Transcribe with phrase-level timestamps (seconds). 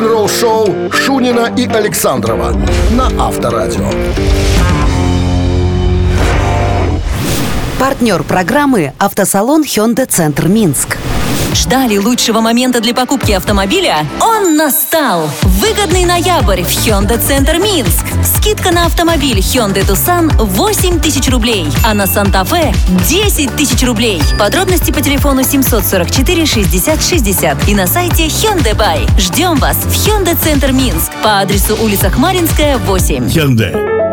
[0.00, 2.52] рок-н-ролл-шоу Шунина и Александрова
[2.92, 3.90] на Авторадио.
[7.78, 10.96] Партнер программы «Автосалон Hyundai Центр Минск».
[11.54, 14.06] Ждали лучшего момента для покупки автомобиля?
[14.20, 15.28] Он настал!
[15.42, 18.04] Выгодный ноябрь в Hyundai Центр Минск.
[18.24, 22.74] Скидка на автомобиль Hyundai Tucson 8 тысяч рублей, а на Santa Fe
[23.08, 24.22] 10 тысяч рублей.
[24.38, 29.08] Подробности по телефону 744 60 60 и на сайте Hyundai Buy.
[29.18, 33.26] Ждем вас в Hyundai Центр Минск по адресу улица Хмаринская, 8.
[33.26, 34.09] Hyundai.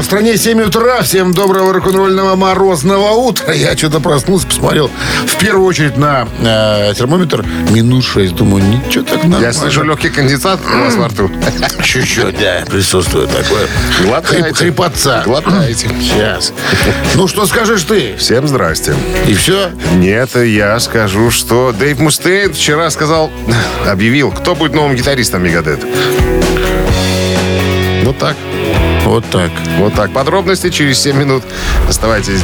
[0.00, 1.02] В стране 7 утра.
[1.02, 3.52] Всем доброго рок-н-ролльного морозного утра.
[3.52, 4.90] Я что-то проснулся, посмотрел
[5.26, 7.44] в первую очередь на э, термометр.
[7.70, 8.34] Минус 6.
[8.34, 9.44] Думаю, ничего так нормально.
[9.44, 11.30] Я слышу легкий конденсат у вас во рту.
[11.82, 13.66] Чуть-чуть, да, присутствует такое.
[14.02, 14.48] Глотайте.
[14.48, 15.22] Хрип- хрипотца.
[15.24, 15.88] Глотайте.
[16.00, 16.52] Сейчас.
[17.14, 18.16] Ну, что скажешь ты?
[18.16, 18.94] Всем здрасте.
[19.26, 19.70] И все?
[19.94, 23.30] Нет, я скажу, что Дэйв Мустейн вчера сказал,
[23.86, 25.80] объявил, кто будет новым гитаристом Мегадет.
[28.04, 28.36] Вот так.
[29.06, 29.50] Вот так.
[29.78, 30.12] Вот так.
[30.12, 31.44] Подробности через 7 минут.
[31.88, 32.42] Оставайтесь.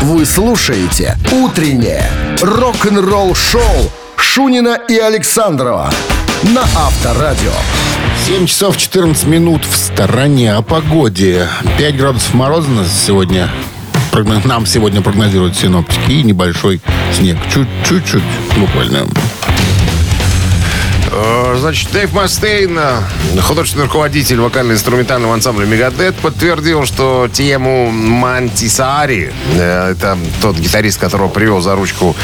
[0.00, 5.92] Вы слушаете «Утреннее рок-н-ролл-шоу» Шунина и Александрова
[6.42, 7.52] на Авторадио.
[8.26, 11.46] 7 часов 14 минут в стороне о погоде.
[11.76, 12.68] 5 градусов мороза
[13.06, 13.50] сегодня.
[14.12, 16.80] прогно- Нам сегодня прогнозируют синоптики и небольшой
[17.16, 17.36] снег.
[17.52, 18.22] Чуть- Чуть-чуть,
[18.56, 19.06] буквально.
[21.12, 29.92] Э, Значит, Дэйв Мастейн, э, художественный руководитель вокально-инструментального ансамбля «Мегадет», подтвердил, что тему «Мантисаари», э,
[29.92, 32.16] это тот гитарист, которого привел за ручку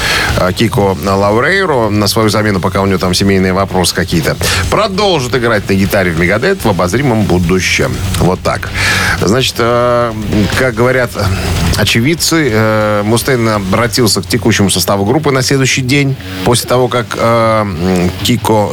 [0.55, 4.37] Кико Лаурейро на свою замену, пока у него там семейные вопросы какие-то,
[4.69, 7.93] продолжит играть на гитаре в «Мегадет» в обозримом будущем.
[8.19, 8.69] Вот так.
[9.21, 11.11] Значит, как говорят
[11.77, 18.09] очевидцы, Мустейн обратился к текущему составу группы на следующий день, после того, как э,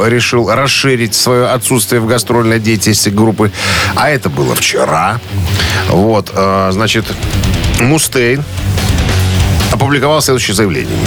[0.05, 3.51] решил расширить свое отсутствие в гастрольной деятельности группы.
[3.95, 5.19] А это было вчера.
[5.89, 7.05] Вот, э, значит,
[7.79, 8.43] Мустейн
[9.75, 10.97] опубликовал следующее заявление.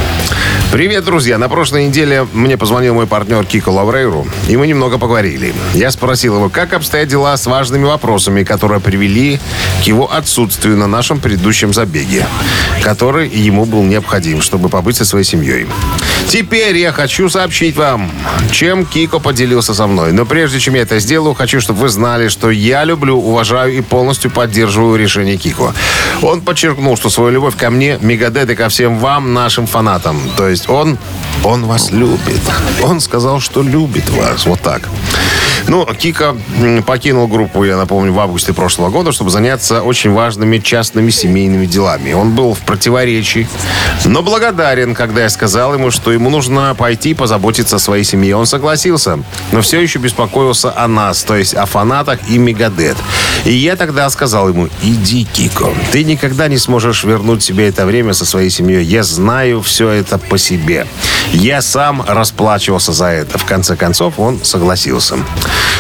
[0.71, 1.39] Привет, друзья.
[1.39, 5.55] На прошлой неделе мне позвонил мой партнер Кико Лаврейру, и мы немного поговорили.
[5.73, 9.41] Я спросил его, как обстоят дела с важными вопросами, которые привели
[9.83, 12.27] к его отсутствию на нашем предыдущем забеге,
[12.83, 15.67] который ему был необходим, чтобы побыть со своей семьей.
[16.29, 18.11] Теперь я хочу сообщить вам,
[18.51, 20.13] чем Кико поделился со мной.
[20.13, 23.81] Но прежде чем я это сделаю, хочу, чтобы вы знали, что я люблю, уважаю и
[23.81, 25.73] полностью поддерживаю решение Кико.
[26.21, 30.21] Он подчеркнул, что свою любовь ко мне, Мегадет и ко всем вам, нашим фанатам.
[30.37, 30.99] То есть он,
[31.45, 32.41] он вас любит.
[32.83, 34.47] Он сказал, что любит вас.
[34.47, 34.83] Вот так.
[35.69, 36.35] Ну, Кика
[36.87, 42.15] покинул группу, я напомню, в августе прошлого года, чтобы заняться очень важными частными семейными делами.
[42.15, 43.47] Он был в противоречии,
[44.07, 48.37] но благодарен, когда я сказал ему, что ему нужно пойти позаботиться о своей семье.
[48.37, 49.19] Он согласился,
[49.53, 52.97] но все еще беспокоился о нас, то есть о фанатах и Мегадет.
[53.45, 58.15] И я тогда сказал ему, иди, Кико, ты никогда не сможешь вернуть себе это время
[58.15, 58.85] со своей семьей.
[58.85, 60.87] Я знаю все это по себе.
[61.33, 63.37] Я сам расплачивался за это.
[63.37, 65.19] В конце концов, он согласился.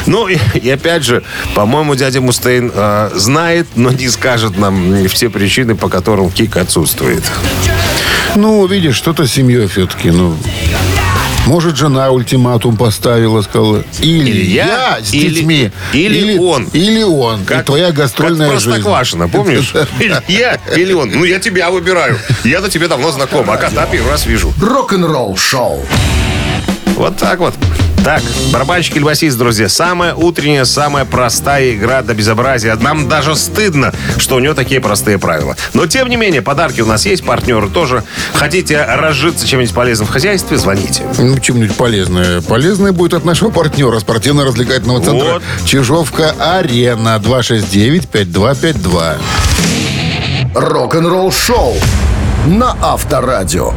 [0.06, 1.22] Ну, и, и опять же,
[1.54, 7.22] по-моему, дядя Мустейн э, знает, но не скажет нам все причины, по которым Кик отсутствует.
[8.36, 10.36] Ну, видишь, что-то с семьей все-таки, ну...
[11.46, 16.68] Может, жена ультиматум поставила, сказала, или, Или я, я, с или- детьми, или он.
[16.74, 18.70] Или он, и твоя гастрольная как жизнь.
[18.72, 19.72] Простоквашино, помнишь?
[19.98, 21.10] Или я, или он.
[21.10, 22.18] Ну, я тебя выбираю.
[22.44, 24.52] Я-то тебе давно знаком, а кота первый раз вижу.
[24.60, 25.86] Рок-н-ролл-шоу.
[26.96, 27.54] Вот так вот.
[28.04, 28.22] Так,
[28.52, 32.74] барабанщик или басист, друзья, самая утренняя, самая простая игра до безобразия.
[32.76, 35.56] Нам даже стыдно, что у него такие простые правила.
[35.74, 38.04] Но, тем не менее, подарки у нас есть, партнеры тоже.
[38.34, 41.02] Хотите разжиться чем-нибудь полезным в хозяйстве, звоните.
[41.18, 42.40] Ну, чем-нибудь полезное.
[42.40, 45.42] Полезное будет от нашего партнера спортивно-развлекательного центра Вот.
[45.64, 49.16] Чижовка-Арена 269-5252.
[50.54, 51.74] Рок-н-ролл-шоу
[52.46, 53.72] на Авторадио.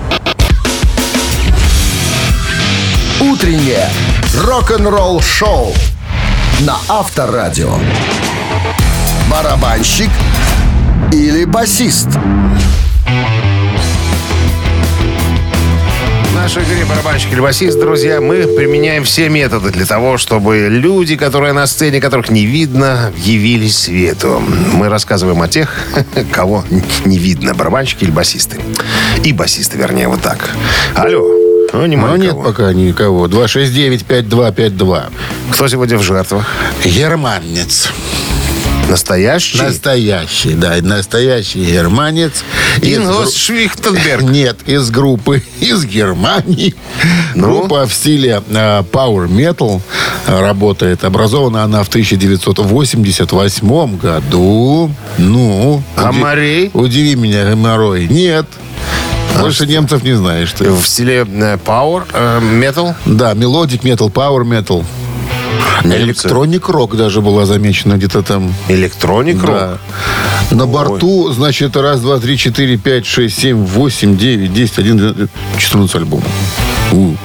[3.20, 3.88] Утреннее
[4.36, 5.74] рок-н-ролл-шоу
[6.62, 7.76] на Авторадио.
[9.30, 10.10] Барабанщик
[11.12, 12.08] или басист?
[16.30, 21.18] В нашей игре барабанщик или басист, друзья, мы применяем все методы для того, чтобы люди,
[21.18, 24.42] которые на сцене, которых не видно, явились свету.
[24.74, 25.76] Мы рассказываем о тех,
[26.32, 26.64] кого
[27.06, 28.60] не видно, барабанщики или басисты.
[29.24, 30.52] И басисты, вернее, вот так.
[30.96, 31.41] Алло.
[31.74, 32.44] Ну, не Но нет никого.
[32.44, 33.28] пока никого.
[33.28, 35.04] 269-5252.
[35.52, 36.46] Кто сегодня в жертвах?
[36.84, 37.90] Германец.
[38.90, 39.62] Настоящий?
[39.62, 42.44] Настоящий, да, настоящий германец.
[42.82, 44.24] Ингос Швихтенберг.
[44.24, 46.76] Нет, из группы из Германии.
[47.34, 47.60] Ну?
[47.60, 49.80] Группа в стиле э, Power Metal
[50.28, 51.06] работает.
[51.06, 54.92] Образована она в 1988 году.
[55.18, 56.70] Ну, уди- Gamma Ray?
[56.74, 58.08] Удиви меня, Gamma Ray.
[58.10, 58.46] Нет.
[59.40, 60.72] Больше немцев не знаешь ты.
[60.72, 62.94] В стиле э, Power, э, Metal.
[63.06, 64.86] Да, melodic metal, Power Metal.
[65.84, 68.54] Electronic rock даже была замечена где-то там.
[68.68, 69.50] Electronic rock.
[69.50, 69.78] Да.
[70.52, 75.30] На борту, значит, раз, два, три, четыре, пять, шесть, семь, восемь, девять, десять, один, двенадцать,
[75.58, 76.26] 14 альбомов.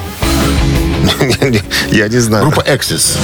[1.90, 2.44] Я не знаю.
[2.44, 3.16] Группа Axis.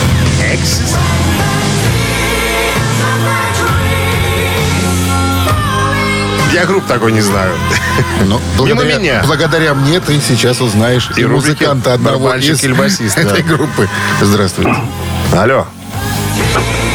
[6.52, 7.54] Я групп такой не знаю.
[8.26, 9.22] Но благодаря, меня.
[9.26, 13.22] благодаря мне ты сейчас узнаешь и, И музыканта одного «Барабанщик из или басист», да.
[13.22, 13.88] этой группы.
[14.20, 14.74] Здравствуйте.
[15.32, 15.66] Алло.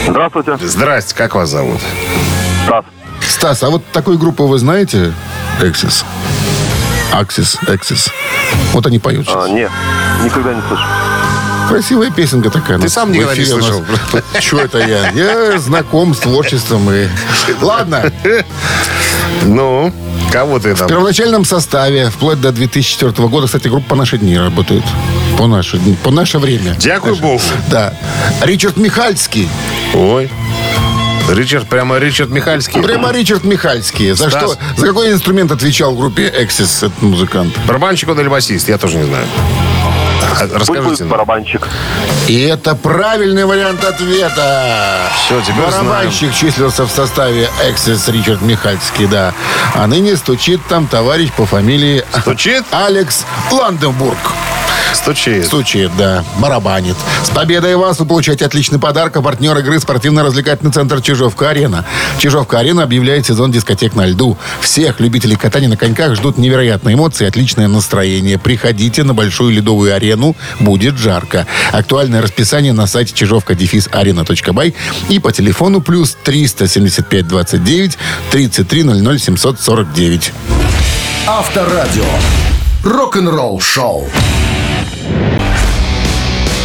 [0.08, 0.58] Здравствуйте.
[0.62, 1.82] Здрасте, как вас зовут?
[2.66, 2.86] Стас.
[3.28, 5.12] Стас, а вот такую группу вы знаете?
[5.60, 6.06] Axis.
[7.12, 8.12] Axis, Axis.
[8.74, 9.46] Вот они поют сейчас.
[9.46, 9.72] А, нет,
[10.24, 10.86] никогда не слышал.
[11.68, 12.80] Красивая песенка такая.
[12.80, 13.84] Ты сам никогда не слышал.
[14.40, 15.10] Чего это я?
[15.10, 16.90] Я знаком с творчеством.
[16.92, 17.08] И...
[17.62, 18.12] Ладно.
[19.46, 19.94] Ну,
[20.32, 20.88] кого ты В там?
[20.88, 24.84] первоначальном составе, вплоть до 2004 года, кстати, группа по наши дни работает.
[25.38, 26.76] По наше, по наше время.
[26.80, 27.42] Дякую Богу.
[27.70, 27.94] Да.
[28.42, 29.48] Ричард Михальский.
[29.94, 30.30] Ой.
[31.30, 32.82] Ричард, прямо Ричард Михальский.
[32.82, 34.12] Прямо Ричард Михальский.
[34.12, 34.54] За Стас.
[34.54, 34.58] что?
[34.78, 37.54] За какой инструмент отвечал в группе Эксис этот музыкант?
[37.68, 38.70] Барабанщик он или басист?
[38.70, 39.26] Я тоже не знаю.
[40.40, 40.84] А, Пусть Расскажите.
[40.88, 41.68] будет барабанщик.
[42.28, 45.10] И это правильный вариант ответа.
[45.26, 49.34] Всё, теперь Барабанщик числился в составе Эксис Ричард Михальский, да.
[49.76, 52.64] А ныне стучит там товарищ по фамилии Стучит?
[52.72, 54.18] Алекс Ланденбург.
[54.94, 55.46] Стучит.
[55.46, 56.96] Стучит, да, барабанит.
[57.24, 59.16] С победой вас вы получаете отличный подарок.
[59.18, 61.86] А партнер игры спортивно-развлекательный центр «Чижовка-арена».
[62.20, 64.38] «Чижовка-арена» объявляет сезон дискотек на льду.
[64.62, 68.38] Всех любителей катания на коньках ждут невероятные эмоции и отличное настроение.
[68.38, 70.36] Приходите на большую ледовую арену.
[70.60, 71.48] Будет жарко.
[71.72, 74.76] Актуальное расписание на сайте чижовка-арена.бай
[75.10, 77.98] и по телефону плюс 375 29
[78.32, 80.34] 33 00 749.
[81.28, 82.06] Авторадио.
[82.84, 84.08] Рок-н-ролл шоу.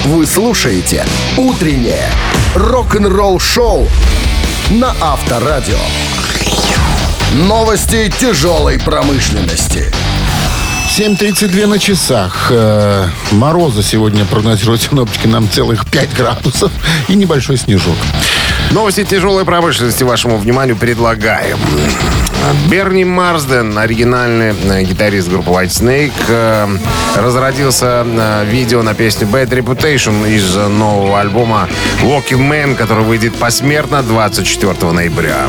[0.04, 1.06] Вы слушаете
[1.37, 2.10] «Утреннее
[2.56, 3.88] рок-н-ролл шоу»
[4.70, 5.78] на Авторадио.
[7.34, 9.93] Новости тяжелой промышленности.
[10.99, 12.49] 7.32 на часах.
[12.50, 16.72] Э, Мороза сегодня прогнозируют синоптики нам целых 5 градусов
[17.06, 17.96] и небольшой снежок.
[18.72, 21.58] Новости тяжелой промышленности вашему вниманию предлагаем.
[22.70, 26.69] Берни Марсден, оригинальный э, гитарист группы White Snake, э,
[27.16, 31.69] разродился э, видео на песню Bad Reputation из нового альбома
[32.02, 35.48] Walking Man, который выйдет посмертно 24 ноября.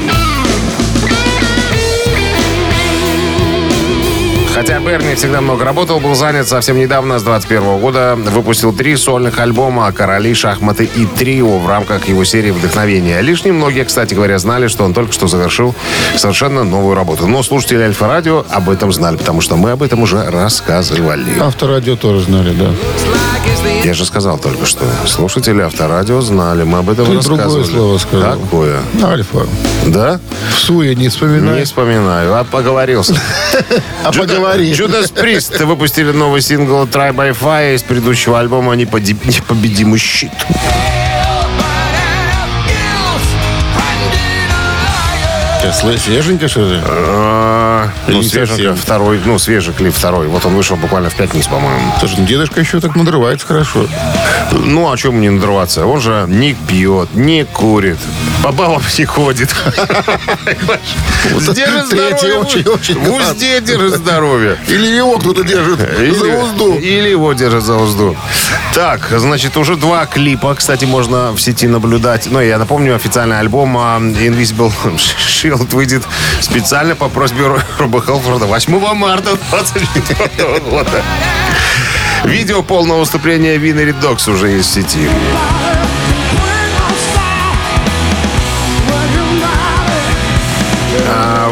[4.66, 9.38] Хотя Берни всегда много работал, был занят совсем недавно, с 21 года, выпустил три сольных
[9.38, 13.22] альбома «Короли, шахматы и трио» в рамках его серии «Вдохновение».
[13.22, 15.76] Лишь немногие, кстати говоря, знали, что он только что завершил
[16.16, 17.28] совершенно новую работу.
[17.28, 21.42] Но слушатели Альфа-Радио об этом знали, потому что мы об этом уже рассказывали.
[21.42, 22.70] Авторадио тоже знали, да.
[23.84, 24.86] Я же сказал только что.
[25.08, 27.48] Слушатели Авторадио знали, мы об этом Ты рассказывали.
[27.50, 28.40] другое слово сказал.
[28.40, 28.80] Какое?
[29.04, 29.46] Альфа.
[29.88, 30.20] Да?
[30.56, 31.60] В суе не вспоминай.
[31.60, 32.34] Не вспоминаю.
[32.36, 33.16] А поговорился.
[34.04, 34.72] а поговори.
[34.72, 40.32] Judas Priest выпустили новый сингл Try by Fire из предыдущего альбома «Неподи- «Непобедимый щит».
[45.72, 46.80] Свеженько, что ли?
[46.86, 50.28] А, Ну, не свежий второй, ну, свежий клип второй.
[50.28, 51.94] Вот он вышел буквально в пятницу, по-моему.
[52.00, 53.88] Слушай, ну, дедушка еще так надрывается хорошо.
[54.52, 55.86] Ну, а чем мне надрываться?
[55.86, 57.98] Он же не пьет, не курит,
[58.44, 59.56] по бабам не ходит.
[61.54, 62.96] Держит третий здоровье.
[62.96, 64.58] В узде держит здоровье.
[64.68, 66.76] Или его кто-то держит за узду.
[66.76, 68.16] Или его держат за узду.
[68.74, 72.28] Так, значит, уже два клипа, кстати, можно в сети наблюдать.
[72.30, 74.72] Ну, я напомню, официальный альбом а, Invisible
[75.54, 76.04] Shield выйдет
[76.42, 81.04] специально по просьбе Ро- Роба Хелфорда 8 марта 24 года.
[82.26, 85.10] Видео полного выступления Winery Dogs уже есть в сети.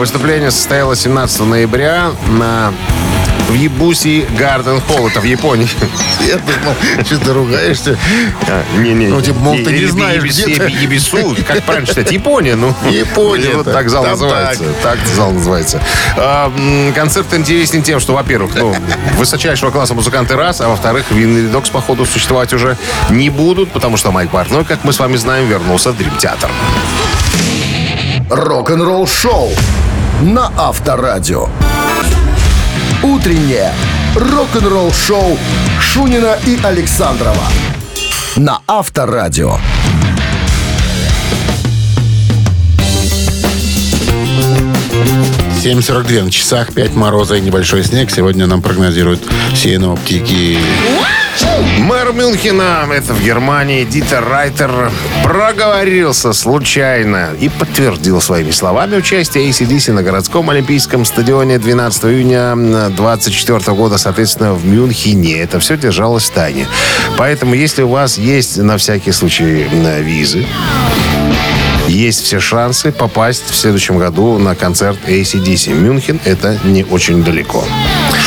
[0.02, 2.74] Выступление состоялось 17 ноября на
[3.48, 5.10] в Ебуси Гарден Холл.
[5.10, 5.70] Это в Японии.
[6.28, 8.00] Я думал, что ты ругаешься.
[8.80, 9.10] Не-не.
[9.10, 10.72] Ну, типа, мол, ты не знаешь, где ты.
[10.72, 11.36] Ебису.
[11.48, 12.12] Как правильно читать?
[12.12, 12.56] Япония.
[12.56, 14.64] Ну, Япония Вот так зал называется.
[14.82, 15.80] Так зал называется.
[16.18, 16.52] А,
[16.96, 18.76] Концерт интересен тем, что, во-первых, ну,
[19.20, 22.76] высочайшего класса музыканты раз, а во-вторых, Винный Докс, походу, существовать уже
[23.12, 26.50] не будут, потому что Майк Портной, как мы с вами знаем, вернулся в Дрим Театр.
[28.32, 29.52] Рок-н-ролл шоу
[30.22, 31.48] на Авторадио.
[33.02, 33.74] Утреннее
[34.16, 35.38] рок-н-ролл шоу
[35.80, 37.48] Шунина и Александрова
[38.36, 39.58] на Авторадио.—
[45.64, 48.10] 7.42 на часах, 5 мороза и небольшой снег.
[48.10, 49.22] Сегодня нам прогнозируют
[49.56, 50.58] синоптики.
[51.80, 54.92] Мэр Мюнхена, это в Германии, Дитер Райтер,
[55.24, 63.60] проговорился случайно и подтвердил своими словами участие ACDC на городском олимпийском стадионе 12 июня 24
[63.76, 65.40] года, соответственно, в Мюнхене.
[65.40, 66.68] Это все держалось в тайне.
[67.18, 70.46] Поэтому, если у вас есть на всякий случай э, визы,
[72.02, 75.74] есть все шансы попасть в следующем году на концерт ACDC.
[75.74, 77.64] Мюнхен— это не очень далеко.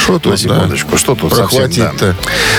[0.04, 2.14] Что тут, На секундочку, что тут совсем, да.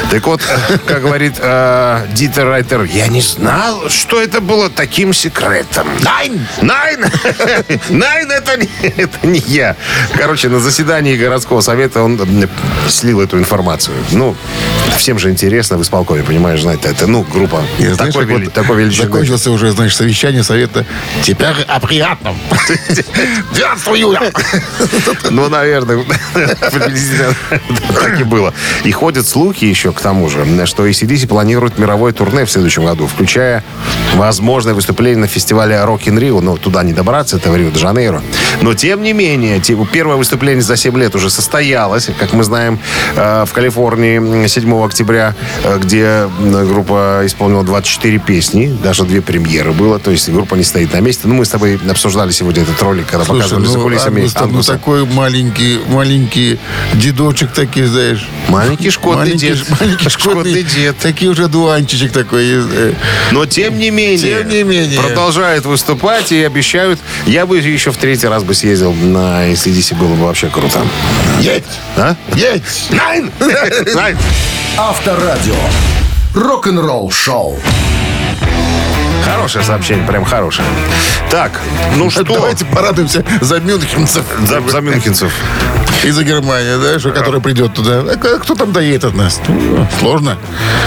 [0.10, 0.42] Так вот,
[0.86, 5.88] как говорит э, Дитер Райтер, я не знал, что это было таким секретом.
[6.02, 6.46] Nein!
[6.62, 7.06] Nein!
[7.90, 9.76] Nein, это не, это не я.
[10.18, 12.20] Короче, на заседании городского совета он
[12.90, 13.96] слил эту информацию.
[14.12, 14.36] Ну,
[14.98, 18.46] всем же интересно в исполкоме, понимаешь, знать это, ну, группа Я, знаешь, такой, как вели-
[18.46, 19.06] вот такой величины.
[19.06, 20.86] Закончился уже, значит, совещание совета.
[21.24, 22.38] Теперь о приятном.
[23.54, 24.32] 12 июля.
[25.30, 26.04] Ну, наверное,
[27.94, 28.54] так и было.
[28.84, 33.08] И ходят слухи еще к тому же, что ACDC планирует мировое турне в следующем году,
[33.08, 33.64] включая
[34.16, 36.42] возможное выступление на фестивале Rock in Rio.
[36.42, 38.22] Ну, туда не добраться, это в Рио-де-Жанейро.
[38.62, 42.80] Но, тем не менее, первое выступление за 7 лет уже состоялось, как мы знаем,
[43.16, 50.00] э, в Калифорнии 7 октября, э, где группа исполнила 24 песни, даже две премьеры было,
[50.00, 51.28] то есть группа не стоит на месте.
[51.28, 54.36] Ну, мы с тобой обсуждали сегодня этот ролик, когда Слушай, показывали за ну, кулисами Август,
[54.40, 54.72] ну Ангуса.
[54.74, 56.58] такой маленький, маленький
[56.94, 58.28] дедочек такой, знаешь.
[58.48, 59.70] Маленький шкодный Маленький дед.
[59.80, 60.98] Маленький Шкодный шкодный дед.
[60.98, 62.44] Такие уже дуанчичек такой.
[62.48, 62.94] э,
[63.32, 65.00] Но тем не менее, Тем не менее.
[65.02, 67.00] продолжают выступать и обещают.
[67.26, 70.82] Я бы еще в третий раз бы съездил на ACDC, было бы вообще круто.
[71.42, 71.64] Едь!
[71.98, 72.16] А?
[72.36, 72.64] Едь!
[72.92, 73.32] Найн!
[73.96, 74.18] Найн!
[74.78, 75.56] Авторадио.
[76.34, 77.60] Рок-н-ролл шоу.
[79.46, 80.68] Хорошее сообщение, прям хорошее.
[81.30, 81.62] Так,
[81.98, 82.24] ну что?
[82.24, 84.26] Давайте порадуемся за мюнхенцев.
[84.48, 85.32] За, за мюнхенцев.
[86.06, 88.02] И за Германию, да, что, который придет туда.
[88.02, 89.42] А кто там доедет от нас?
[89.48, 90.38] Ну, Сложно.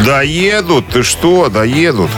[0.05, 2.11] Доедут, ты что, доедут.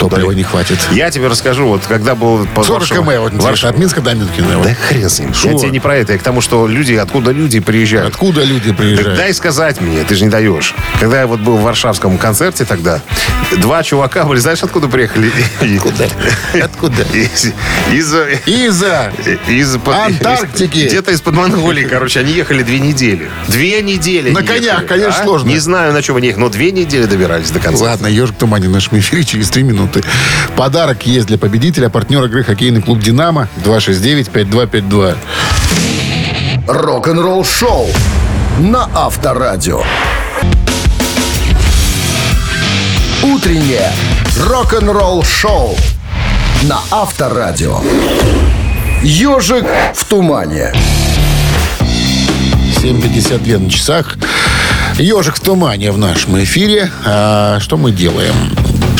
[0.00, 0.78] Топлива не хватит.
[0.92, 2.46] Я тебе расскажу, вот когда был...
[2.54, 4.62] по 40 Варшава- км, вот Варшава- от Минска до Мюнхена.
[4.62, 5.32] Да хрен с ним.
[5.44, 8.08] Я тебе не про это, я к тому, что люди, откуда люди приезжают.
[8.08, 9.18] Откуда люди Так приезжают?
[9.18, 10.74] дай сказать мне, ты же не даешь.
[10.98, 13.02] Когда я вот был в варшавском концерте тогда,
[13.58, 15.30] два чувака были, знаешь, откуда приехали?
[15.60, 16.08] Откуда?
[16.62, 17.02] Откуда?
[17.12, 18.14] Из,
[18.46, 18.82] из,
[19.46, 20.86] из- Антарктики.
[20.86, 22.20] Где-то из-под Монголии, короче.
[22.20, 23.30] Они ехали две недели.
[23.48, 24.86] Две недели На они конях, ехали.
[24.86, 25.24] конечно, А?
[25.24, 25.48] сложно.
[25.48, 27.84] Не знаю, на чем они ехали, но две недели добирались до конца.
[27.84, 30.02] Ладно, ежик в тумане в нашем эфире через три минуты.
[30.56, 31.88] Подарок есть для победителя.
[31.88, 35.16] Партнер игры хоккейный клуб «Динамо» 269-5252.
[36.68, 37.88] Рок-н-ролл шоу
[38.58, 39.82] на Авторадио.
[43.22, 43.90] Утреннее
[44.40, 45.76] рок-н-ролл шоу
[46.62, 47.80] на Авторадио.
[49.02, 50.72] Ежик в тумане.
[52.86, 54.16] 7.52 на часах.
[54.96, 56.88] Ежик в тумане в нашем эфире.
[57.04, 58.34] А, что мы делаем?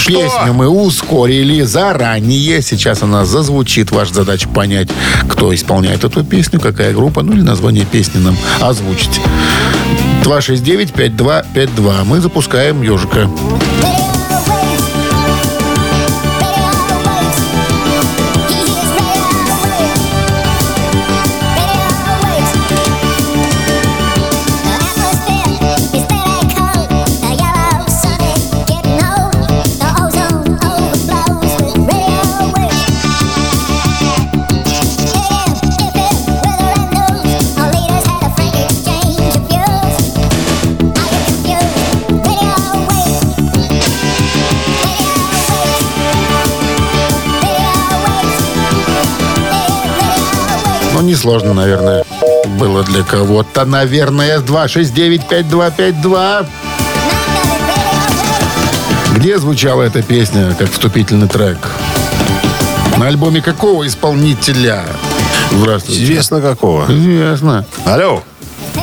[0.04, 2.62] Песню мы ускорили заранее.
[2.62, 3.92] Сейчас она зазвучит.
[3.92, 4.88] Ваша задача понять,
[5.28, 9.20] кто исполняет эту песню, какая группа, ну или название песни нам озвучить.
[10.24, 12.04] 269-5252.
[12.04, 13.30] Мы запускаем ежика.
[51.06, 52.04] Несложно, наверное,
[52.58, 53.64] было для кого-то.
[53.64, 56.46] Наверное, 269-5252.
[59.14, 61.56] Где звучала эта песня как вступительный трек?
[62.98, 64.84] На альбоме какого исполнителя?
[65.50, 66.04] Здравствуйте.
[66.04, 66.84] Известно какого.
[66.88, 67.64] Известно.
[67.84, 68.22] Алло.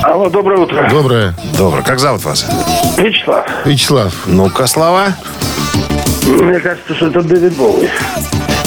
[0.02, 0.88] Алло, доброе утро.
[0.90, 1.34] Доброе.
[1.56, 1.82] Добро.
[1.84, 2.44] Как зовут вас?
[2.96, 4.12] Вячеслав, Вячеслав.
[4.26, 5.14] Ну-ка, слова.
[6.26, 7.88] мне кажется, что это Дэвид Боуи.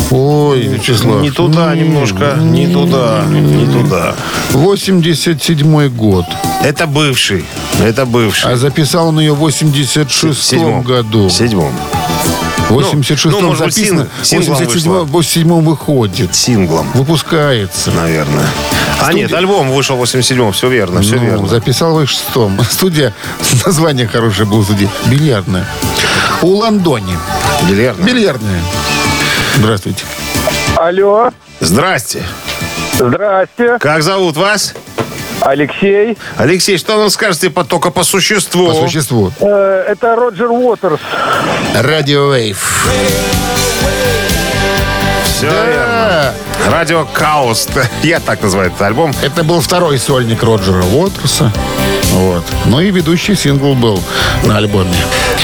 [0.10, 1.22] Ой, Вячеслав.
[1.22, 2.36] Не туда немножко.
[2.40, 3.24] Не туда.
[3.30, 4.16] Не туда.
[4.52, 6.26] 87 год.
[6.64, 7.46] Это бывший.
[7.84, 8.52] Это бывший.
[8.54, 10.82] А записал он ее в 86 Седьмом.
[10.84, 11.30] году.
[11.30, 11.72] Седьмом.
[12.70, 16.36] В 86-м ну, может быть, записано, в 87-м, 87-м выходит.
[16.36, 17.92] Синглом, Выпускается.
[17.92, 18.46] наверное.
[19.02, 21.48] А нет, альбом вышел в 87-м, все верно, все Ну, верно.
[21.48, 22.60] Записал в 86-м.
[22.70, 23.14] Студия,
[23.66, 24.90] название хорошее было студия.
[25.06, 25.66] Бильярдная.
[26.42, 27.18] У Лондоне.
[27.70, 28.06] Бильярдная.
[28.06, 28.62] Бильярдная.
[29.58, 30.04] Здравствуйте.
[30.76, 32.24] Алло, Здрасте.
[32.94, 34.76] здрасте, Как зовут вас?
[35.42, 36.16] Алексей.
[36.38, 38.68] Алексей, что нам скажете по, только по существу?
[38.68, 39.32] По существу.
[39.40, 41.00] Э, это Роджер Уотерс.
[41.74, 42.88] Радио Вейв.
[45.26, 46.34] Все верно.
[46.72, 47.68] Радио Каус.
[48.04, 49.14] Я так называю этот альбом.
[49.24, 51.52] Это был второй сольник Роджера Уотерса.
[52.18, 52.44] Вот.
[52.66, 54.02] Ну и ведущий сингл был
[54.44, 54.90] на альбоме.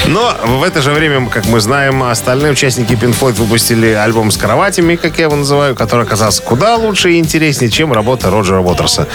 [0.08, 4.36] Но в это же время, как мы знаем, остальные участники Pink Floyd выпустили альбом с
[4.36, 9.06] кроватями, как я его называю, который оказался куда лучше и интереснее, чем работа Роджера Уотерса.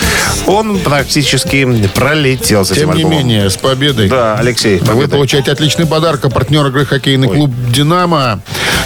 [0.47, 3.17] Он практически пролетел с этим Тем не альбомом.
[3.17, 4.07] менее, с победой.
[4.07, 5.09] Да, Алексей, Вы победой.
[5.09, 6.23] получаете отличный подарок.
[6.25, 8.39] А партнер игры хоккейный клуб «Динамо».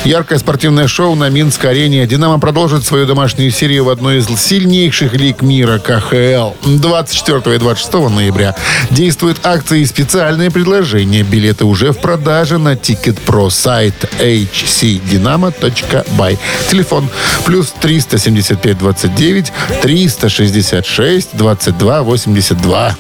[0.04, 2.06] Яркое спортивное шоу на Минск-арене.
[2.08, 6.52] «Динамо» продолжит свою домашнюю серию в одной из сильнейших лиг мира КХЛ.
[6.66, 8.56] 24 и 26 ноября
[8.90, 11.24] действуют акции и специальные предложения.
[11.24, 16.38] Билеты уже в продаже на Ticket Pro сайт hcdinamo.by.
[16.70, 17.10] Телефон
[17.46, 22.96] плюс 375 29 366 22 82.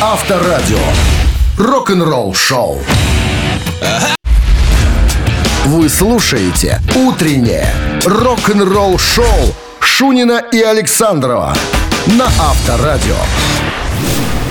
[0.00, 0.78] Авторадио.
[1.58, 2.80] Рок-н-ролл шоу.
[5.66, 7.72] Вы слушаете «Утреннее
[8.04, 11.54] рок-н-ролл шоу» Шунина и Александрова
[12.06, 13.14] на Авторадио.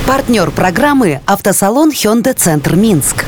[0.09, 3.25] Партнер программы «Автосалон Hyundai Центр Минск».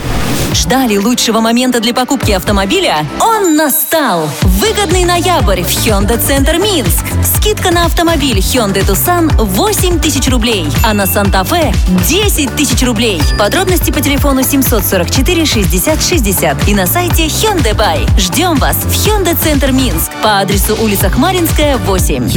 [0.55, 3.05] Ждали лучшего момента для покупки автомобиля?
[3.19, 4.27] Он настал!
[4.41, 7.05] Выгодный ноябрь в Hyundai Центр Минск.
[7.23, 11.71] Скидка на автомобиль Hyundai Tucson 8 тысяч рублей, а на Санта-Фе
[12.09, 13.21] 10 тысяч рублей.
[13.37, 18.09] Подробности по телефону 744 60 60 и на сайте Hyundai Buy.
[18.19, 22.27] Ждем вас в Hyundai Центр Минск по адресу улица Хмаринская, 8.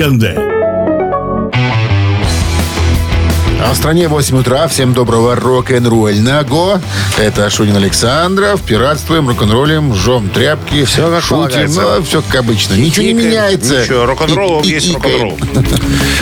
[3.66, 4.68] А в стране 8 утра.
[4.68, 6.82] Всем доброго рок-н-ролльного.
[7.16, 8.60] Это Шунин Александров.
[8.60, 10.84] Пиратствуем, рок-н-роллем, жжем тряпки.
[10.84, 11.36] Всё как шутим.
[11.36, 11.80] полагается.
[11.80, 12.74] Ну, все как обычно.
[12.74, 13.80] Ничего не меняется.
[13.80, 15.38] Ничего, рок-н-ролл есть рок-н-ролл.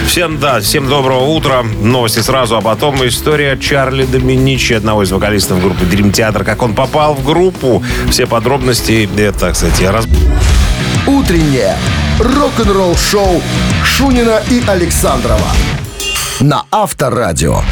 [0.07, 1.65] Всем, да, всем доброго утра.
[1.65, 6.45] Новости сразу, а потом история Чарли Доминичи, одного из вокалистов группы Dream Theater.
[6.45, 7.83] Как он попал в группу.
[8.09, 10.07] Все подробности, это, кстати, раз...
[11.09, 11.77] Утреннее
[12.21, 13.43] рок-н-ролл шоу
[13.85, 15.49] Шунина и Александрова
[16.43, 17.63] на Авторадио.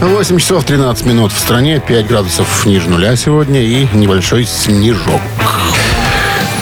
[0.00, 1.80] Восемь часов 13 минут в стране.
[1.86, 3.62] 5 градусов ниже нуля сегодня.
[3.62, 5.20] И небольшой снежок.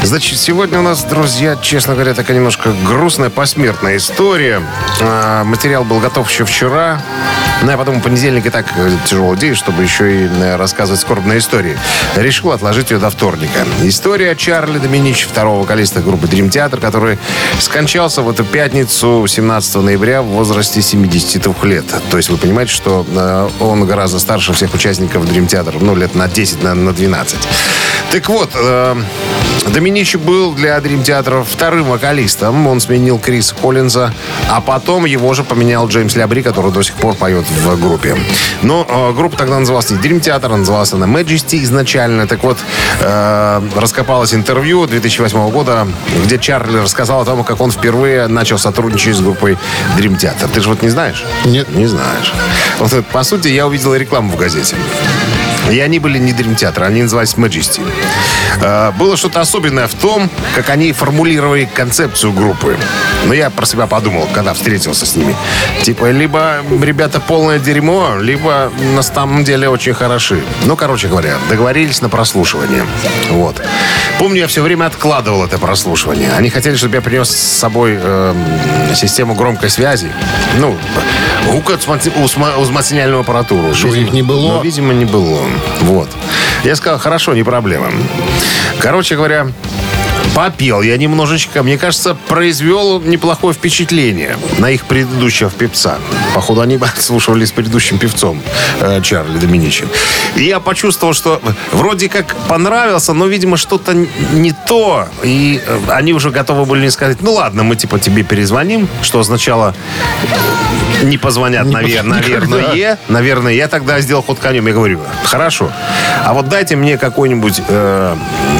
[0.03, 4.63] Значит, сегодня у нас, друзья, честно говоря, такая немножко грустная, посмертная история.
[5.01, 7.03] А, материал был готов еще вчера.
[7.63, 11.39] Ну, я подумал, понедельник и так э, тяжелый день, чтобы еще и э, рассказывать скорбные
[11.39, 11.77] истории.
[12.15, 13.67] Решил отложить ее до вторника.
[13.83, 17.19] История Чарли Доминич, второго вокалиста группы Dream Theater, который
[17.59, 21.87] скончался в эту пятницу, 17 ноября, в возрасте 72 лет.
[22.11, 25.79] То есть вы понимаете, что э, он гораздо старше всех участников Dream Theater.
[25.81, 27.39] Ну, лет на 10, на, на 12.
[28.11, 28.97] Так вот, э,
[29.73, 32.67] Доминичи был для Dream Theater вторым вокалистом.
[32.67, 34.15] Он сменил Криса Коллинза,
[34.49, 38.17] а потом его же поменял Джеймс Лябри, который до сих пор поет в группе.
[38.63, 42.27] Но э, группа тогда называлась не Dream Theater, а называлась она Majesty изначально.
[42.27, 42.59] Так вот,
[43.01, 45.87] э, раскопалось интервью 2008 года,
[46.25, 49.59] где Чарли рассказал о том, как он впервые начал сотрудничать с группой
[49.99, 50.49] Dream Theater.
[50.53, 51.25] Ты же вот не знаешь?
[51.45, 51.69] Нет.
[51.75, 52.33] Не знаешь.
[52.79, 54.77] Вот, это, по сути, я увидел рекламу в газете.
[55.71, 57.83] И они были не Dream Theater, они назывались Majesty.
[58.61, 62.77] Э, Было что-то особенное в том, как они формулировали концепцию группы.
[63.27, 65.35] Но я про себя подумал, когда встретился с ними.
[65.83, 70.41] Типа, либо ребята полное дерьмо, либо на самом деле очень хороши.
[70.65, 72.85] Ну, короче говоря, договорились на прослушивание.
[73.31, 73.61] Вот.
[74.19, 76.31] Помню, я все время откладывал это прослушивание.
[76.37, 78.35] Они хотели, чтобы я принес с собой э,
[78.95, 80.11] систему громкой связи.
[80.59, 80.77] Ну,
[81.45, 83.75] звукоузмациняльную аппаратуру.
[83.75, 84.55] Что, их не было?
[84.55, 85.41] Ну, видимо, не было.
[85.83, 86.09] Вот.
[86.65, 87.91] Я сказал, хорошо, не проблема.
[88.81, 89.49] Короче говоря,
[90.37, 91.63] попел я немножечко.
[91.63, 95.99] Мне кажется, произвел неплохое впечатление на их предыдущего певца.
[96.35, 98.43] Походу, они слушали с предыдущим певцом
[98.81, 99.87] э, Чарли Доминичи.
[100.35, 101.41] И я почувствовал, что
[101.73, 105.09] вроде как понравился, но, видимо, что-то не то.
[105.23, 109.21] И э, они уже готовы были мне сказать, ну ладно, мы типа тебе перезвоним, что
[109.21, 109.75] означало
[111.03, 112.99] не позвонят, Не навер- позвонят, наверное.
[113.09, 114.67] Наверное, я тогда сделал ход конем.
[114.67, 115.71] Я говорю, хорошо,
[116.25, 118.17] а вот дайте мне какую-нибудь э,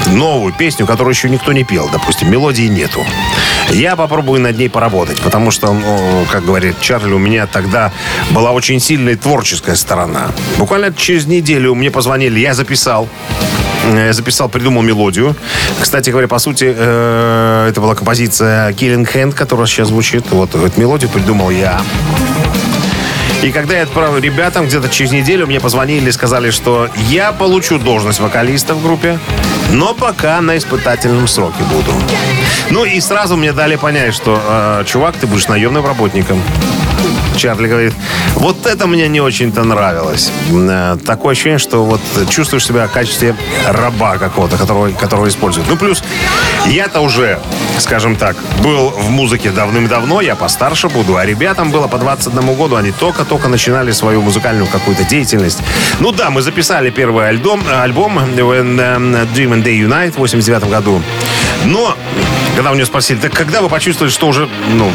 [0.07, 1.89] новую песню, которую еще никто не пел.
[1.91, 3.05] Допустим, мелодии нету.
[3.71, 7.91] Я попробую над ней поработать, потому что, ну, как говорит Чарли, у меня тогда
[8.31, 10.31] была очень сильная творческая сторона.
[10.57, 13.09] Буквально через неделю мне позвонили, я записал.
[13.87, 15.35] Э, записал, придумал мелодию.
[15.79, 20.25] Кстати говоря, по сути, э, это была композиция Killing Hand, которая сейчас звучит.
[20.31, 21.81] Вот эту мелодию придумал я.
[23.43, 27.77] И когда я отправил ребятам, где-то через неделю мне позвонили и сказали, что я получу
[27.77, 29.19] должность вокалиста в группе,
[29.71, 31.91] но пока на испытательном сроке буду.
[32.71, 36.41] Ну и сразу мне дали понять, что, э, чувак, ты будешь наемным работником.
[37.37, 37.93] Чарли говорит,
[38.33, 40.31] вот это мне не очень-то нравилось.
[40.51, 43.35] Э, Такое ощущение, что вот чувствуешь себя в качестве
[43.67, 45.69] раба какого-то, которого, которого используют.
[45.69, 46.03] Ну, плюс
[46.65, 47.39] я-то уже,
[47.77, 52.75] скажем так, был в музыке давным-давно, я постарше буду, а ребятам было по 21 году,
[52.75, 52.91] они
[53.27, 55.59] только-только начинали свою музыкальную какую-то деятельность.
[55.99, 60.69] Ну да, мы записали первый альбом, альбом When um, Dream and Day Unite в 89
[60.69, 61.01] году.
[61.65, 61.95] Но,
[62.55, 64.91] когда у нее спросили, так когда вы почувствовали, что уже, ну,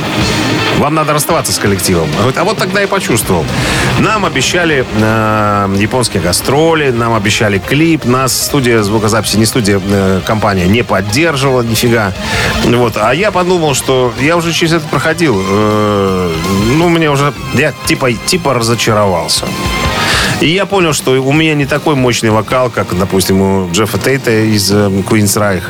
[0.82, 2.08] вам надо расставаться с коллективом.
[2.36, 3.44] А вот тогда я почувствовал.
[4.00, 10.66] Нам обещали э, японские гастроли, нам обещали клип, нас студия звукозаписи, не студия, э, компания
[10.66, 12.12] не поддерживала нифига.
[12.64, 12.96] Вот.
[12.96, 15.40] А я подумал, что я уже через это проходил.
[15.40, 16.34] Э,
[16.76, 19.46] ну, мне уже, я типа, типа разочаровался.
[20.42, 24.32] И я понял, что у меня не такой мощный вокал, как, допустим, у Джеффа Тейта
[24.44, 25.62] из э, Queen's Reich.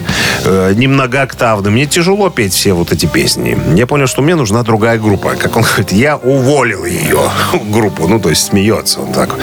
[0.46, 1.70] Э, не многооктавный.
[1.70, 3.58] Мне тяжело петь все вот эти песни.
[3.76, 5.35] Я понял, что мне нужна другая группа.
[5.38, 7.20] Как он говорит, я уволил ее,
[7.70, 8.08] группу.
[8.08, 9.37] Ну, то есть смеется он так.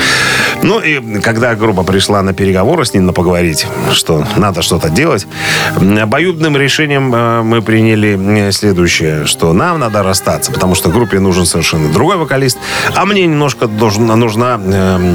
[0.63, 5.27] Ну, и когда группа пришла на переговоры с ним, на поговорить, что надо что-то делать,
[5.75, 11.93] обоюдным решением э, мы приняли следующее, что нам надо расстаться, потому что группе нужен совершенно
[11.93, 12.57] другой вокалист,
[12.95, 14.59] а мне немножко должна, нужна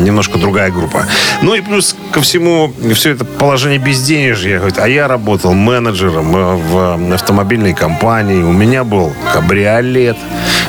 [0.04, 1.06] немножко другая группа.
[1.42, 4.58] Ну и плюс ко всему, все это положение безденежья.
[4.58, 10.16] Говорит, А я работал менеджером э, в автомобильной компании, у меня был кабриолет,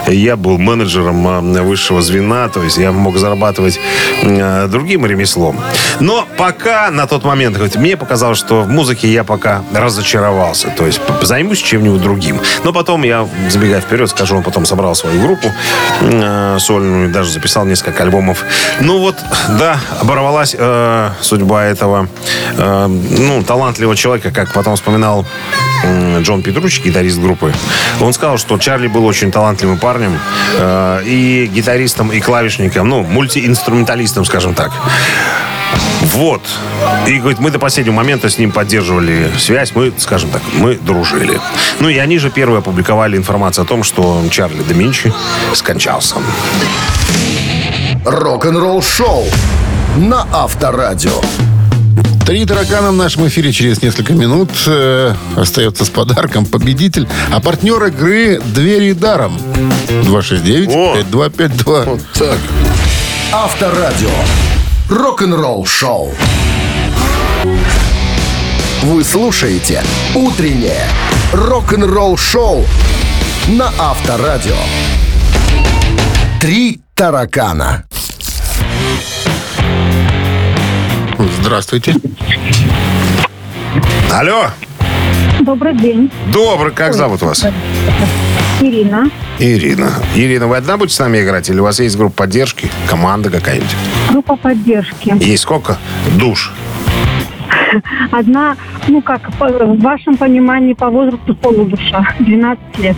[0.07, 3.79] я был менеджером э, высшего звена, то есть я мог зарабатывать
[4.21, 5.59] э, другим ремеслом.
[5.99, 10.69] Но пока на тот момент, говорит, мне показалось, что в музыке я пока разочаровался.
[10.69, 12.39] То есть займусь чем-нибудь другим.
[12.63, 15.51] Но потом я, забегая вперед, скажу, он потом собрал свою группу
[16.01, 18.43] э, сольную, даже записал несколько альбомов.
[18.81, 19.15] Ну вот,
[19.49, 22.07] да, оборвалась э, судьба этого
[22.57, 25.25] э, ну, талантливого человека, как потом вспоминал
[25.83, 27.53] м, Джон Петручи, гитарист группы.
[28.01, 30.19] Он сказал, что Чарли был очень талантливым парнем
[30.57, 34.71] э, и гитаристом, и клавишником, ну, мультиинструменталистом, скажем так.
[36.01, 36.41] Вот.
[37.07, 39.73] И, говорит, мы до последнего момента с ним поддерживали связь.
[39.75, 41.39] Мы, скажем так, мы дружили.
[41.79, 45.13] Ну и они же первые опубликовали информацию о том, что Чарли Доминчи
[45.53, 46.15] скончался.
[48.05, 49.25] Рок-н-ролл шоу
[49.97, 51.19] на Авторадио.
[52.23, 54.51] Три таракана в нашем эфире через несколько минут.
[54.67, 57.07] Э, остается с подарком победитель.
[57.31, 59.39] А партнер игры «Двери даром».
[60.03, 61.99] 269-5252.
[62.13, 62.37] Так.
[63.33, 64.11] Авторадио.
[64.87, 66.13] Рок-н-ролл шоу.
[68.83, 69.81] Вы слушаете
[70.13, 70.87] «Утреннее
[71.33, 72.67] рок-н-ролл шоу»
[73.47, 74.57] на Авторадио.
[76.39, 77.83] Три таракана.
[81.41, 81.93] Здравствуйте.
[84.11, 84.45] Алло.
[85.41, 86.71] Добрый день, Добрый.
[86.71, 87.45] Как зовут вас?
[88.61, 89.11] Ирина.
[89.37, 89.91] Ирина.
[90.15, 91.49] Ирина, вы одна будете с нами играть?
[91.49, 92.71] Или у вас есть группа поддержки?
[92.87, 93.75] Команда какая-нибудь?
[94.09, 95.13] Группа поддержки.
[95.21, 95.77] Есть сколько?
[96.17, 96.53] Душ.
[98.11, 98.55] Одна,
[98.87, 102.95] ну как, в вашем понимании по возрасту полудуша, 12 лет.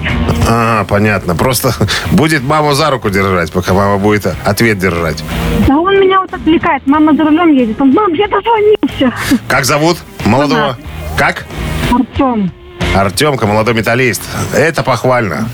[0.47, 1.35] А, понятно.
[1.35, 1.73] Просто
[2.11, 5.23] будет маму за руку держать, пока мама будет ответ держать.
[5.67, 7.79] Да он меня вот отвлекает, мама за рулем едет.
[7.81, 9.13] Он, мам, я дозвонился.
[9.47, 10.77] Как зовут молодого?
[11.17, 11.45] Как?
[11.91, 12.51] Артем,
[12.95, 14.21] Артемка, молодой металлист.
[14.53, 15.47] Это похвально.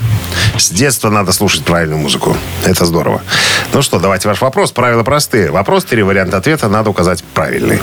[0.56, 2.36] С детства надо слушать правильную музыку.
[2.64, 3.22] Это здорово.
[3.72, 4.72] Ну что, давайте ваш вопрос.
[4.72, 5.50] Правила простые.
[5.50, 7.80] Вопрос, три варианта ответа, надо указать правильный.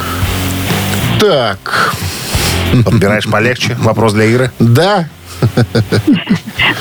[1.21, 1.93] Так,
[2.83, 3.75] Подбираешь полегче.
[3.79, 4.51] Вопрос для Иры.
[4.57, 5.07] да.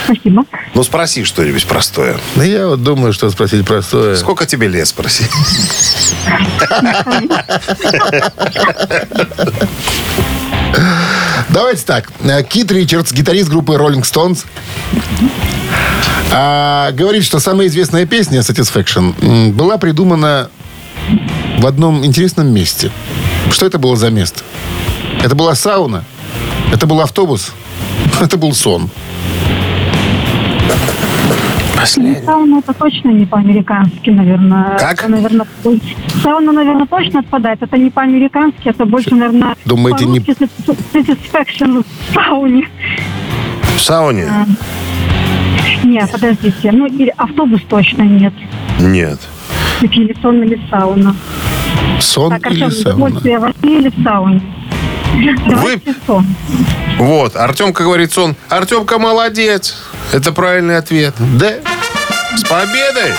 [0.07, 0.45] спасибо.
[0.73, 2.17] Ну, спроси что-нибудь простое.
[2.37, 4.17] Да я вот думаю, что спросить простое.
[4.17, 5.25] Сколько тебе лет, спроси.
[11.51, 12.11] Давайте так.
[12.49, 14.47] Кит Ричардс, гитарист группы Rolling Stones,
[16.33, 20.49] а, говорит, что самая известная песня Satisfaction была придумана
[21.59, 22.91] в одном интересном месте.
[23.51, 24.43] Что это было за место?
[25.23, 26.05] Это была сауна?
[26.73, 27.53] Это был автобус?
[28.21, 28.89] Это был сон.
[31.75, 32.25] Последний.
[32.27, 34.77] Сауна это точно не по-американски, наверное.
[34.79, 34.99] Как?
[35.01, 35.47] Это, наверное,
[36.23, 37.63] сауна, наверное, точно отпадает.
[37.63, 42.69] Это не по-американски, это больше, наверное, Думаете, не- satisfaction в сауне.
[43.77, 44.29] В сауне?
[45.83, 46.71] Нет, подождите.
[46.71, 48.35] Ну, или автобус точно нет.
[48.79, 49.19] Нет.
[49.81, 51.17] Или сон или сауна.
[52.01, 53.05] Сон Так, или сауна?
[53.07, 54.43] удовольствие во сне или в сауне?
[55.47, 56.27] Давайте сон.
[56.99, 58.37] Вот, Артемка говорит сон.
[58.49, 59.77] Артемка молодец.
[60.13, 61.15] Это правильный ответ.
[61.39, 61.55] Да.
[62.37, 63.13] С победой!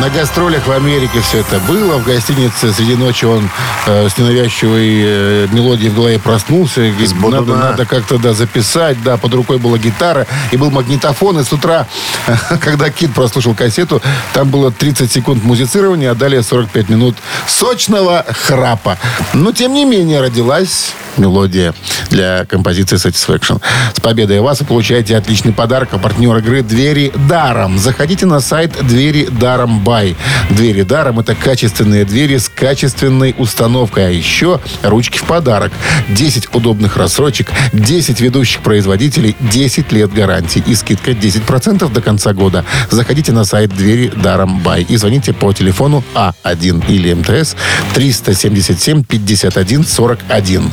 [0.00, 1.98] На гастролях в Америке все это было.
[1.98, 3.48] В гостинице среди ночи он
[3.86, 6.80] э, с ненавязчивой э, мелодией в голове проснулся.
[6.80, 9.00] Говорит, надо, надо как-то да, записать.
[9.04, 11.38] Да, под рукой была гитара и был магнитофон.
[11.38, 11.86] И с утра,
[12.60, 14.02] когда Кит прослушал кассету,
[14.32, 18.98] там было 30 секунд музицирования, а далее 45 минут сочного храпа.
[19.32, 21.74] Но, тем не менее, родилась мелодия
[22.10, 23.60] для композиции Satisfaction.
[23.94, 25.90] С победой вас вы получаете отличный подарок.
[25.92, 27.78] А партнер игры «Двери даром».
[27.78, 30.16] Заходите на сайт «Двери даром бай».
[30.50, 34.06] «Двери даром»— это качественные двери с качественной установкой.
[34.06, 35.72] А еще ручки в подарок.
[36.08, 42.64] 10 удобных рассрочек, 10 ведущих производителей, 10 лет гарантии и скидка 10% до конца года.
[42.90, 47.56] Заходите на сайт «Двери даром бай» и звоните по телефону А1 или МТС
[47.94, 50.72] 377 51 41.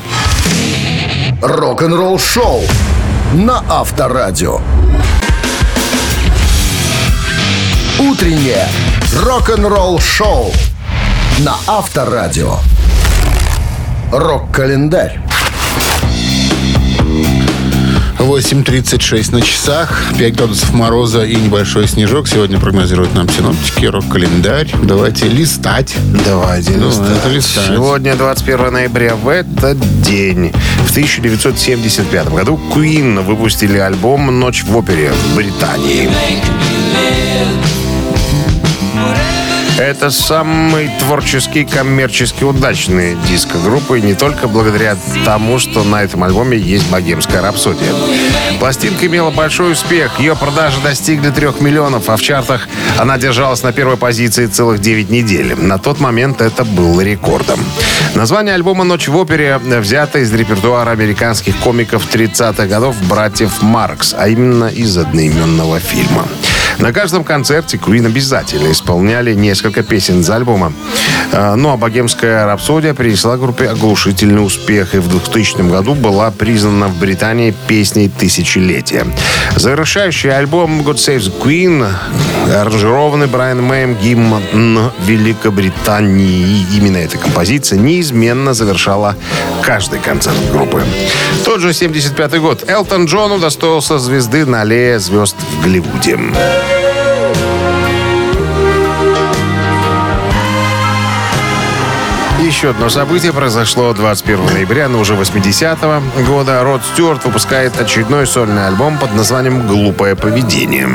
[1.41, 2.61] Рок-н-ролл шоу
[3.33, 4.59] на Авторадио.
[7.99, 8.67] Утреннее
[9.23, 10.51] рок-н-ролл шоу
[11.39, 12.57] на Авторадио.
[14.11, 15.19] Рок-календарь.
[18.25, 22.27] 8.36 на часах, 5 градусов мороза и небольшой снежок.
[22.27, 24.71] Сегодня прогнозируют нам синоптики, рок-календарь.
[24.83, 25.95] Давайте листать.
[26.25, 27.25] Давайте Ну, листать.
[27.31, 27.65] листать.
[27.67, 29.15] Сегодня 21 ноября.
[29.15, 30.51] В этот день,
[30.85, 36.09] в 1975 году, Queen выпустили альбом «Ночь в опере» в Британии.
[39.81, 46.55] Это самый творческий, коммерчески удачный диск группы не только благодаря тому, что на этом альбоме
[46.55, 47.91] есть богемская рапсодия.
[48.59, 50.19] Пластинка имела большой успех.
[50.19, 52.67] Ее продажи достигли трех миллионов, а в чартах
[52.99, 55.55] она держалась на первой позиции целых 9 недель.
[55.55, 57.59] На тот момент это был рекордом.
[58.13, 64.27] Название альбома «Ночь в опере» взято из репертуара американских комиков 30-х годов братьев Маркс, а
[64.27, 66.27] именно из одноименного фильма.
[66.79, 70.73] На каждом концерте Queen обязательно исполняли несколько песен из альбома.
[71.31, 76.87] Э, Ну а «Богемская рапсодия» принесла группе оглушительный успех и в 2000 году была признана
[76.87, 79.05] в Британии песней тысячелетия.
[79.55, 81.87] Завершающий альбом «God Save the Queen»
[82.49, 86.65] аранжированный Брайаном Мэем гимн Великобритании.
[86.71, 89.15] И именно эта композиция неизменно завершала
[89.61, 90.83] каждый концерт группы.
[91.45, 92.69] Тот же 75 год.
[92.69, 96.19] Элтон Джон удостоился звезды на аллее звезд в Голливуде.
[102.51, 106.61] Еще одно событие произошло 21 ноября, но уже 80-го года.
[106.61, 110.89] Род Стюарт выпускает очередной сольный альбом под названием «Глупое поведение».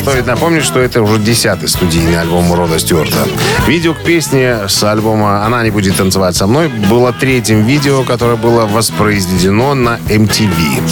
[0.00, 3.16] Стоит напомнить, что это уже десятый студийный альбом Рода Стюарта.
[3.66, 8.36] Видео к песне с альбома «Она не будет танцевать со мной» было третьим видео, которое
[8.36, 10.82] было воспроизведено на MTV,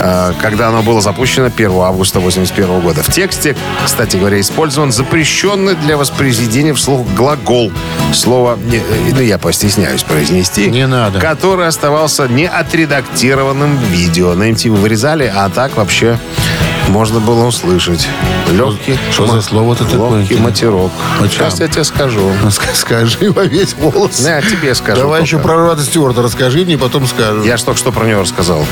[0.00, 3.02] э, когда оно было запущено 1 августа 1981 года.
[3.02, 7.70] В тексте, кстати говоря, использован запрещенный для воспроизведения вслух глагол.
[8.14, 10.70] Слово, не- э, ну я постесняюсь произнести.
[10.70, 11.20] Не надо.
[11.20, 14.34] Который оставался неотредактированным видео.
[14.34, 16.18] На MTV вырезали, а так вообще
[16.90, 18.08] можно было услышать.
[18.50, 18.98] Легкий.
[19.10, 20.20] Что за слово-то такое?
[20.20, 20.90] Легкий матерок.
[21.20, 22.20] А Сейчас я тебе скажу.
[22.48, 24.20] Ска- Скажи во весь голос.
[24.20, 25.00] Не, я тебе скажу.
[25.02, 25.36] Давай только.
[25.36, 27.42] еще про Рода Стюарта расскажи мне, потом скажу.
[27.44, 28.64] Я ж только что про него рассказал.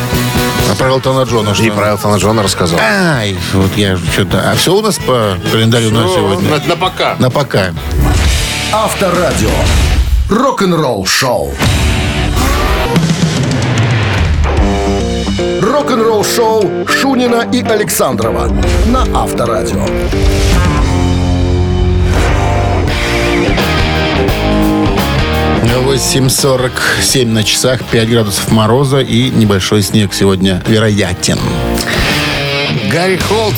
[0.70, 1.64] А про Элтона Джона что?
[1.64, 2.78] И про Элтона Джона рассказал.
[2.80, 4.50] Ай, вот я что-то...
[4.50, 6.50] А все у нас по календарю на сегодня?
[6.50, 7.16] На, на пока.
[7.18, 7.72] На пока.
[8.72, 9.50] Авторадио.
[10.28, 11.54] Рок-н-ролл шоу.
[15.78, 18.48] Рок-н-ролл шоу Шунина и Александрова
[18.86, 19.84] на Авторадио.
[25.86, 31.38] 8.47 на часах, 5 градусов мороза и небольшой снег сегодня вероятен.
[32.90, 33.54] Гарри Холт,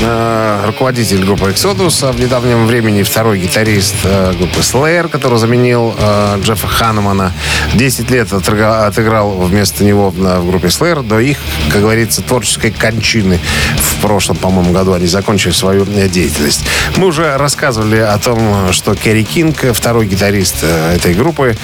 [0.00, 5.94] э, руководитель группы Exodus, а в недавнем времени второй гитарист э, группы Slayer, который заменил
[5.96, 7.32] э, Джеффа Ханнемана.
[7.74, 11.38] 10 лет отыграл вместо него в группе Slayer до их,
[11.70, 13.38] как говорится, творческой кончины.
[13.76, 16.64] В прошлом, по-моему, году они закончили свою деятельность.
[16.96, 21.56] Мы уже рассказывали о том, что Керри Кинг, второй гитарист этой группы,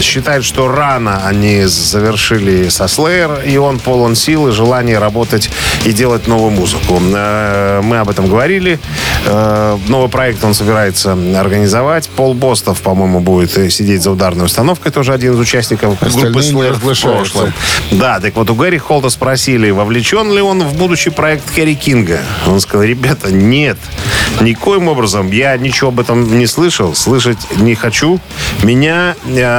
[0.00, 5.50] считает, что рано они завершили со Slayer, и он полон сил и желания работать
[5.84, 7.00] и делать новую музыку.
[7.14, 8.78] Э, Мы об этом говорили.
[9.24, 12.08] Э, Новый проект он собирается организовать.
[12.10, 16.52] Пол Бостов, по-моему, будет э, сидеть за ударной установкой, тоже один из участников группы Остальные
[16.52, 16.72] не Slayer.
[17.92, 22.20] Да, так вот у Гэри Холта спросили, вовлечен ли он в будущий проект Керри Кинга.
[22.46, 23.78] Он сказал, ребята, нет,
[24.40, 25.30] никоим образом.
[25.30, 28.20] Я ничего об этом не слышал, слышать не хочу.
[28.62, 29.14] Меня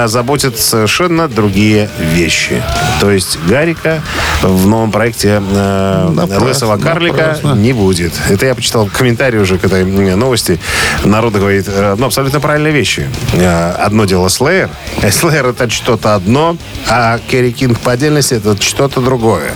[0.05, 2.61] заботят совершенно другие вещи.
[2.99, 4.01] То есть Гарика
[4.41, 7.53] в новом проекте э, Напрасно, Лысого Карлика напрасно.
[7.55, 8.13] не будет.
[8.29, 10.59] Это я почитал комментарий уже к этой новости.
[11.03, 13.07] Народ говорит, э, ну, абсолютно правильные вещи.
[13.33, 14.69] Э, Одно дело Slayer.
[15.01, 19.51] Slayer это что-то одно, а Керри Кинг по отдельности это что-то другое.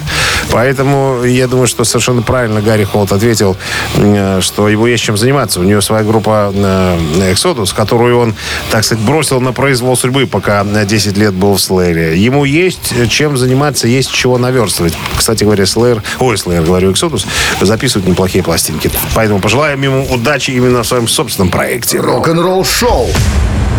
[0.52, 3.56] Поэтому я думаю, что совершенно правильно Гарри Холт ответил,
[3.96, 5.60] э, что ему есть чем заниматься.
[5.60, 8.36] У него своя группа э, Exodus, которую он,
[8.70, 12.16] так сказать, бросил на произвол судьбы, пока на 10 лет был в Slayer.
[12.16, 14.94] Ему есть чем заниматься, есть чего наверстывать.
[15.16, 17.26] Кстати говоря, Slayer, ой, Slayer, говорю, Exodus,
[17.62, 18.92] записывают неплохие пластинки.
[19.16, 22.00] Поэтому пожелаем ему удачи именно в своем собственном проекте.
[22.00, 23.08] Рок-н-ролл шоу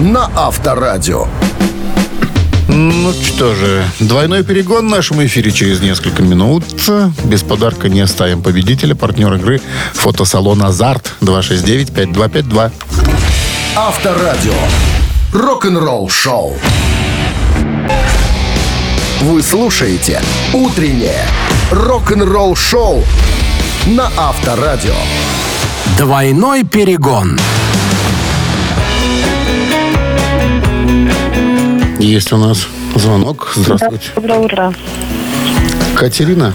[0.00, 1.26] на Авторадио.
[2.68, 6.64] Ну что же, двойной перегон в нашем эфире через несколько минут.
[7.24, 8.94] Без подарка не оставим победителя.
[8.94, 9.60] Партнер игры
[9.92, 12.72] фотосалон «Азарт» 269-5252.
[13.76, 14.54] Авторадио.
[15.32, 16.56] Рок-н-ролл шоу.
[19.20, 20.20] Вы слушаете
[20.52, 21.26] «Утреннее
[21.70, 23.04] рок-н-ролл шоу»
[23.86, 24.94] на Авторадио.
[25.96, 27.38] Двойной перегон.
[31.98, 33.52] Есть у нас звонок.
[33.54, 34.10] Здравствуйте.
[34.16, 34.74] Доброе утро.
[35.94, 36.52] Катерина,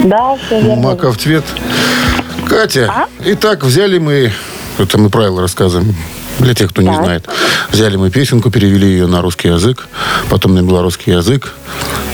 [0.00, 0.82] Да, все верно.
[0.82, 1.44] Маков цвет.
[2.46, 4.32] Катя, итак, взяли мы,
[4.78, 5.96] это мы правила рассказываем,
[6.38, 6.96] для тех, кто не Так.
[7.04, 7.28] знает.
[7.75, 9.87] Взяли мы песенку, перевели ее на русский язык,
[10.29, 11.53] потом на белорусский язык,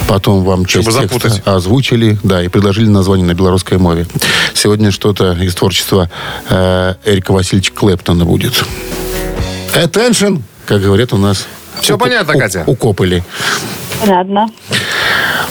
[0.08, 1.46] потом вам часть Чтобы текста запутать.
[1.46, 4.06] озвучили, да, и предложили название на белорусской мове.
[4.54, 6.10] Сегодня что-то из творчества
[6.48, 8.64] э, Эрика Васильевича Клэптона будет.
[9.74, 11.46] Attention, как говорят у нас.
[11.80, 12.64] Всё У- понятно, у- Катя?
[12.66, 13.22] Укопали.
[14.00, 14.48] Понятно.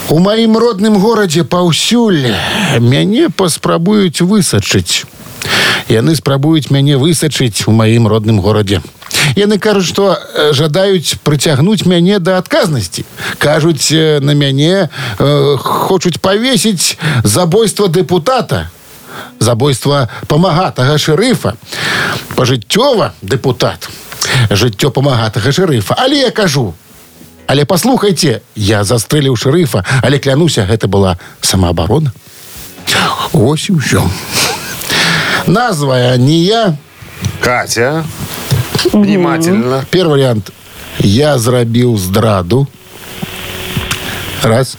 [0.10, 2.34] У маім родным горадзе паўсюль
[2.80, 5.06] мяне паспрабуюць высачыць.
[5.90, 8.82] Яны спрабуюць мяне высачыць у маім родным горадзе.
[9.36, 13.06] Яны кажуць, што э, жадаюць прыцягнуць мяне да адказнасці.
[13.38, 18.70] Кажуць, э, на мяне э, хочуць павесіць забойства дэпутата,
[19.40, 21.58] забойства памагатага шэрыфа,
[22.36, 23.90] пажыццёва дэпутат,
[24.50, 25.96] жыццё памагатага шэрыфа.
[25.98, 26.74] Але я кажу,
[27.48, 32.12] але паслухайце, я застрэліў шэрыфа, але клянуся, гэта была самаабарона.
[33.34, 34.04] Вось і ўсё.
[35.48, 36.76] Назва не я.
[37.42, 38.04] Катя,
[38.94, 39.86] внимательно.
[39.90, 40.52] Первый вариант.
[41.00, 42.68] Я зрабіў здраду.
[44.44, 44.78] Раз.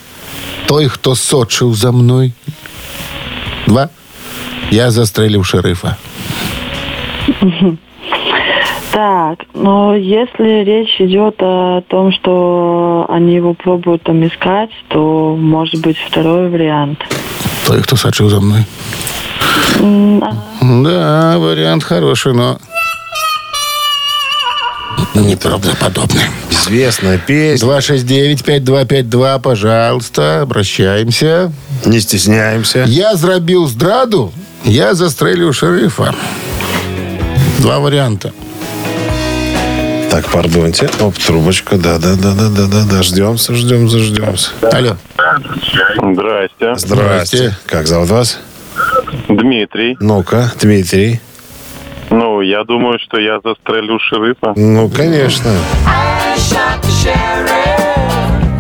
[0.66, 2.32] Той, хто сочыў за мной.
[3.66, 3.90] Два.
[4.70, 5.96] Я застрэліў шэрыфа.
[8.92, 15.80] Так, но если речь идет о том, что они его пробуют там искать, то может
[15.80, 16.98] быть второй вариант.
[17.66, 18.64] Той, хто сочыў за мной.
[19.78, 22.58] Да, вариант хороший, но
[25.14, 26.24] неправдоподобный.
[26.50, 27.66] Известная песня.
[27.66, 31.52] 269-5252, пожалуйста, обращаемся.
[31.84, 32.84] Не стесняемся.
[32.86, 34.32] Я зрабіў здраду,
[34.64, 36.14] я застрэліў шэрыфа.
[37.58, 38.32] Два варианта.
[40.10, 40.88] Так, пардоньте.
[41.00, 41.76] Оп, трубочка.
[41.76, 43.02] Да, да, да, да, да, да, да.
[43.02, 44.50] Ждемся, ждемся, ждемся.
[44.62, 44.96] Алло.
[46.12, 46.74] Здрасте.
[46.76, 47.56] Здрасте.
[47.66, 48.38] Как зовут вас?
[49.28, 49.96] Дмитрий.
[50.00, 51.20] Ну-ка, Дмитрий.
[52.13, 54.53] Ну, я думаю, что я застрелю шерифа.
[54.55, 55.51] Ну, конечно.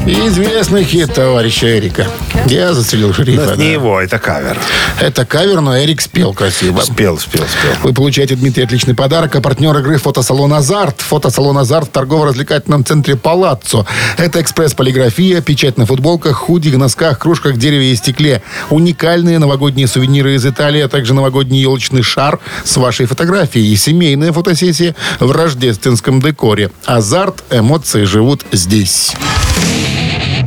[0.05, 2.05] Известный хит товарища Эрика.
[2.47, 3.41] Я застрелил Но шерифа.
[3.43, 3.71] это не да.
[3.71, 4.59] его, это кавер.
[4.99, 6.81] Это кавер, но Эрик спел красиво.
[6.81, 7.71] Спел, спел, спел.
[7.83, 9.33] Вы получаете, Дмитрий, отличный подарок.
[9.37, 10.99] А партнер игры фотосалон «Азарт».
[10.99, 13.85] Фотосалон «Азарт» в торгово-развлекательном центре «Палаццо».
[14.17, 18.41] Это экспресс-полиграфия, печать на футболках, худи, носках, кружках, дереве и стекле.
[18.71, 24.33] Уникальные новогодние сувениры из Италии, а также новогодний елочный шар с вашей фотографией и семейная
[24.33, 26.71] фотосессия в рождественском декоре.
[26.83, 29.13] «Азарт» эмоции живут здесь.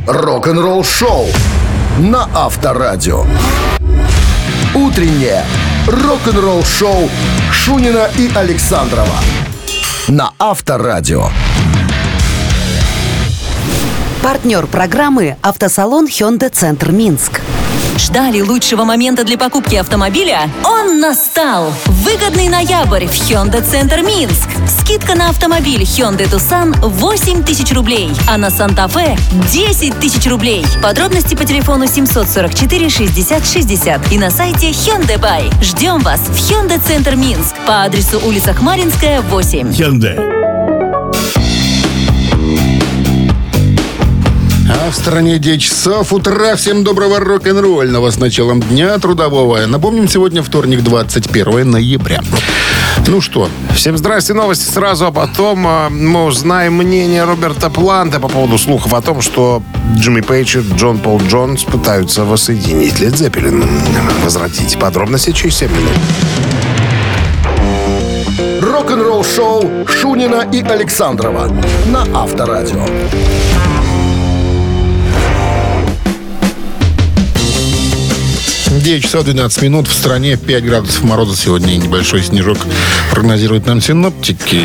[0.07, 1.25] Рок-н-ролл шоу
[1.99, 3.25] на Авторадио.
[4.73, 5.43] Утреннее
[5.85, 7.09] рок-н-ролл-шоу
[7.51, 9.19] Шунина и Александрова
[10.07, 11.25] на Авторадио.
[14.23, 17.41] Партнер программы «Автосалон Hyundai Центр Минск».
[17.97, 20.49] Ждали лучшего момента для покупки автомобиля?
[20.63, 21.73] Он настал!
[21.85, 24.49] Выгодный ноябрь в Hyundai Центр Минск.
[24.67, 29.17] Скидка на автомобиль Hyundai Tucson 8 тысяч рублей, а на Санта-Фе
[29.51, 30.63] 10 тысяч рублей.
[30.81, 35.51] Подробности по телефону 744 60 60 и на сайте Hyundai Buy.
[35.63, 39.73] Ждем вас в Hyundai Центр Минск по адресу улица Хмаринская, 8.
[44.69, 46.55] А в стране 9 часов утра.
[46.55, 49.65] Всем доброго рок-н-ролльного с началом дня трудового.
[49.65, 52.21] Напомним, сегодня вторник, 21 ноября.
[53.07, 58.27] Ну что, Всем здрасте, новости сразу, а потом э, мы узнаем мнение Роберта Планта по
[58.27, 59.61] поводу слухов о том, что
[59.95, 63.63] Джимми Пейдж и Джон Пол Джонс пытаются воссоединить Лед Зеппелин,
[64.23, 64.77] возродить.
[64.79, 65.93] Подробности через 7 минут.
[68.61, 71.49] Рок-н-ролл-шоу Шунина и Александрова
[71.85, 72.85] на Авторадио.
[78.87, 79.85] 9 часов 12 минут.
[79.89, 82.57] В стране 5 градусов мороза сегодня небольшой снежок
[83.11, 84.61] прогнозируют нам синоптики.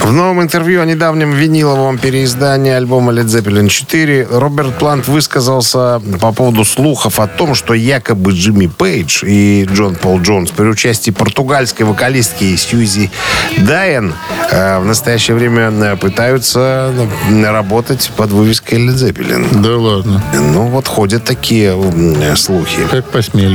[0.00, 6.32] В новом интервью о недавнем виниловом переиздании альбома Led Zeppelin 4 Роберт Плант высказался по
[6.32, 11.84] поводу слухов о том, что якобы Джимми Пейдж и Джон Пол Джонс при участии португальской
[11.84, 13.10] вокалистки Сьюзи
[13.58, 14.14] Дайен
[14.50, 16.94] э, в настоящее время э, пытаются
[17.28, 19.60] э, работать под вывеской Led Zeppelin.
[19.60, 20.24] Да ладно.
[20.32, 21.76] Ну вот ходят такие
[22.36, 22.78] слухи.
[22.90, 23.49] Как посмели.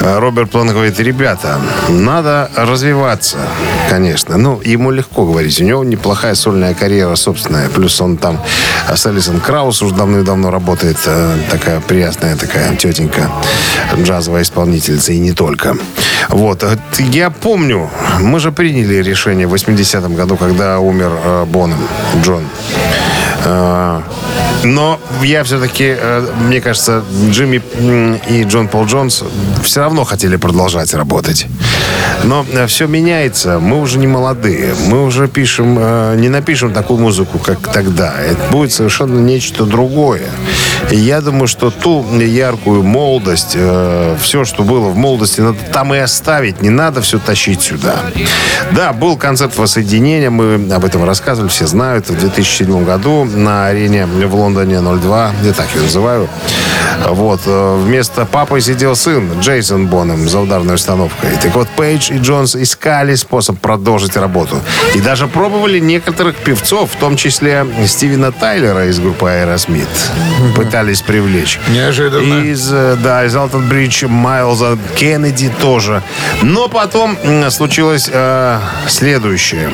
[0.00, 1.58] Э, Роберт План говорит, ребята,
[1.88, 3.38] надо развиваться,
[3.90, 4.36] конечно.
[4.36, 5.60] Ну, ему легко говорить.
[5.60, 7.68] У него неплохая сольная карьера собственная.
[7.68, 8.40] Плюс он там
[8.94, 10.98] с Алисон Краус уже давно-давно работает.
[11.06, 13.30] э, Такая приятная такая тетенька,
[14.02, 15.12] джазовая исполнительница.
[15.12, 15.76] И не только.
[16.28, 16.62] Вот.
[16.62, 21.78] Э, Я помню, мы же приняли решение в 80-м году, когда умер э, Боном,
[22.22, 22.44] Джон.
[24.64, 27.62] Э, Но я все-таки, э, мне кажется, Джимми
[28.28, 29.22] и Джон Пол Джонс
[29.62, 31.46] все равно хотели продолжать работать.
[32.24, 33.58] Но все меняется.
[33.58, 34.74] Мы уже не молодые.
[34.88, 38.14] Мы уже пишем, э, не напишем такую музыку, как тогда.
[38.20, 40.22] Это будет совершенно нечто другое.
[40.90, 43.56] И я думаю, что ту яркую молодость,
[44.20, 46.60] все, что было в молодости, надо там и оставить.
[46.62, 47.96] Не надо все тащить сюда.
[48.72, 50.30] Да, был концерт воссоединения.
[50.30, 52.08] Мы об этом рассказывали, все знают.
[52.10, 56.28] В 2007 году на арене в Лондоне 02, я так ее называю.
[57.08, 57.40] Вот.
[57.46, 61.30] э, Вместо папы сидел сын Джейсон Боном за ударной установкой.
[61.42, 64.60] Так вот, Пейдж и Джонс искали способ продолжить работу.
[64.94, 69.86] И даже пробовали некоторых певцов, в том числе Стивена Тайлера из группы Aerosmith.
[71.02, 71.58] Привлечь.
[71.68, 72.42] Неожиданно.
[72.44, 76.02] Из, э, да, из Алтон Бридж Майлза Кеннеди тоже.
[76.42, 77.16] Но потом
[77.50, 78.58] случилось э,
[78.88, 79.70] следующее.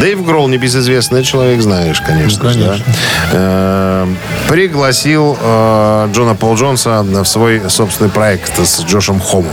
[0.00, 2.44] Дэйв Гролл, небезызвестный человек, знаешь, конечно.
[2.44, 2.84] Ну, конечно.
[2.86, 2.96] да.
[3.32, 4.06] Э,
[4.48, 9.50] пригласил э, Джона Пол Джонса в свой собственный проект с Джошем Хомом.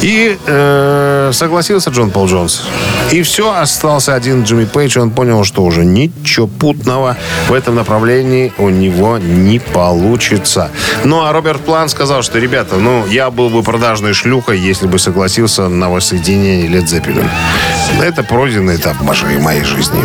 [0.00, 2.62] И э, согласился Джон Пол Джонс.
[3.10, 4.96] И все, остался один Джимми Пейдж.
[4.96, 7.16] и Он понял, что уже ничего путного
[7.48, 10.11] в этом направлении у него не получится.
[11.04, 14.98] Ну, а Роберт План сказал, что, ребята, ну, я был бы продажной шлюхой, если бы
[14.98, 17.28] согласился на воссоединение Лед Зеппелин.
[18.00, 20.00] Это пройденный этап моей, моей жизни.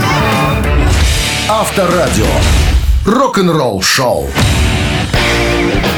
[1.50, 2.26] Авторадио.
[3.06, 4.28] Рок-н-ролл-шоу.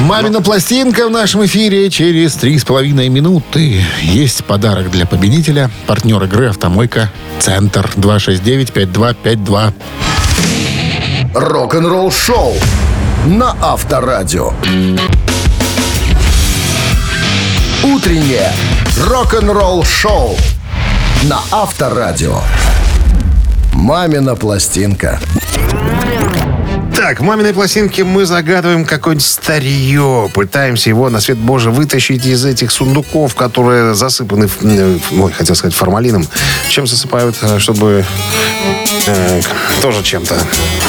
[0.02, 3.84] Мамина пластинка в нашем эфире через три с половиной минуты.
[4.02, 5.70] Есть подарок для победителя.
[5.88, 7.10] Партнер игры «Автомойка».
[7.40, 9.74] Центр 269-5252.
[11.34, 12.54] Рок-н-ролл-шоу
[13.26, 14.54] на Авторадио.
[17.84, 18.52] Утреннее
[19.08, 20.38] рок-н-ролл-шоу
[21.24, 22.40] на Авторадио.
[23.74, 25.20] Мамина пластинка.
[26.96, 30.30] Так, в маминой пластинке мы загадываем какое-нибудь старье.
[30.34, 34.50] Пытаемся его на свет Божий вытащить из этих сундуков, которые засыпаны,
[35.12, 36.28] ой, хотел сказать, формалином.
[36.70, 38.06] Чем засыпают, э, чтобы...
[39.10, 39.42] э,
[39.82, 40.36] тоже чем-то.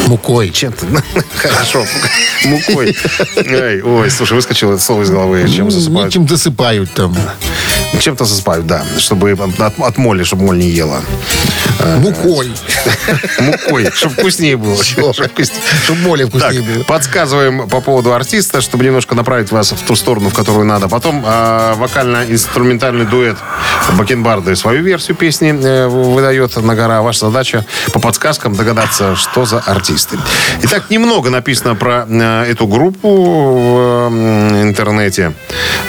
[0.07, 0.51] Мукой.
[0.51, 0.87] Чем-то.
[1.37, 1.85] Хорошо.
[2.45, 2.97] Мукой.
[3.83, 5.49] Ой, слушай, выскочило это слово из головы.
[5.49, 6.09] Чем засыпают?
[6.09, 7.16] Ничем засыпают там.
[7.99, 8.82] Чем-то засыпают, да.
[8.99, 11.01] Чтобы от, от моли, чтобы моль не ела.
[11.99, 12.53] Мукой.
[13.41, 14.82] Мукой, чтобы вкуснее было.
[14.84, 15.12] Чтобы
[16.26, 16.84] Так, вкуснее было.
[16.84, 20.88] подсказываем по поводу артиста, чтобы немножко направить вас в ту сторону, в которую надо.
[20.88, 23.36] Потом э, вокально-инструментальный дуэт
[23.97, 27.03] Бакенбарды свою версию песни э, выдает на гора.
[27.03, 30.18] Ваша задача по подсказкам догадаться, что за артисты.
[30.62, 35.32] Итак, немного написано про э, эту группу в э, интернете.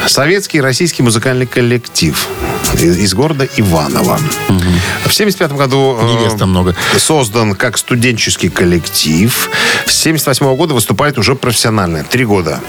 [0.08, 4.20] Советский российский музыкальный коллектив из из города Иваново.
[5.06, 6.76] В 75 году э, Невест там много.
[6.98, 9.50] создан как студенческий коллектив.
[9.86, 12.04] С 78 года выступает уже профессионально.
[12.04, 12.60] Три года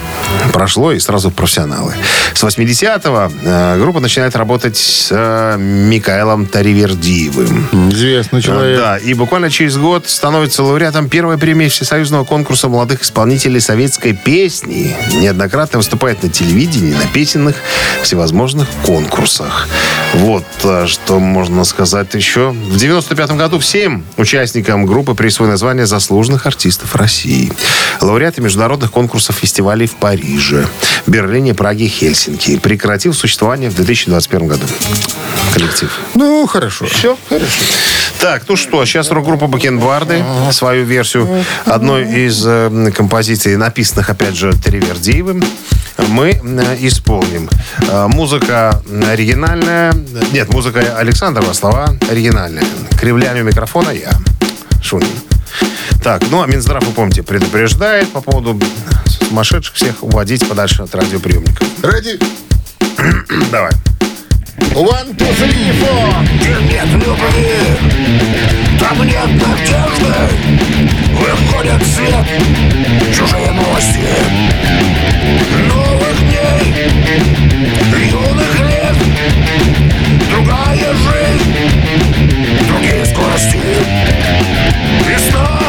[0.53, 1.95] прошло и сразу профессионалы.
[2.35, 7.91] С 80-го э, группа начинает работать с э, Микаэлом Таривердиевым.
[7.91, 8.79] Известный человек.
[8.79, 14.97] Да, и буквально через год становится лауреатом первой премии Всесоюзного конкурса молодых исполнителей советской песни.
[15.13, 17.57] Неоднократно выступает на телевидении, на песенных
[18.03, 19.12] всевозможных конкурсах.
[20.15, 22.51] Вот э, что можно сказать еще.
[22.51, 27.53] В 95 году всем участникам группы присвоено название заслуженных артистов России.
[28.01, 30.67] Лауреаты международных конкурсов фестивалей в Париже,
[31.07, 32.59] Берлине, Праге, Хельсинки.
[32.59, 34.67] Прекратил существование в 2021 году.
[35.53, 35.91] Коллектив.
[36.15, 36.87] Ну, хорошо.
[36.87, 37.63] Все, хорошо.
[38.19, 44.53] Так, ну что, сейчас рок-группа Бакенбарды свою версию одной из э, композиций, написанных, опять же,
[44.53, 45.43] Тривердиевым,
[46.09, 47.49] мы э, исполним.
[47.89, 49.95] Э, музыка оригинальная.
[50.33, 52.65] Нет, музыка Александрова, слова оригинальные.
[52.99, 54.13] Кривлями микрофона я,
[54.83, 55.09] Шунин.
[56.03, 58.61] Так, ну а Минздрав, вы помните, предупреждает по поводу
[59.29, 61.67] сумасшедших всех уводить подальше от радиоприемников.
[61.83, 62.19] Ради...
[63.51, 63.73] Давай.
[64.75, 66.25] One, two, three, four.
[66.39, 67.53] Где нет любви,
[68.79, 70.92] там нет надежды
[71.23, 72.27] Выходит в свет
[73.15, 74.09] чужие новости
[75.69, 76.75] Новых дней,
[78.11, 78.97] юных лет
[80.31, 81.55] Другая жизнь,
[82.67, 83.61] другие скорости.
[85.09, 85.61] Весна,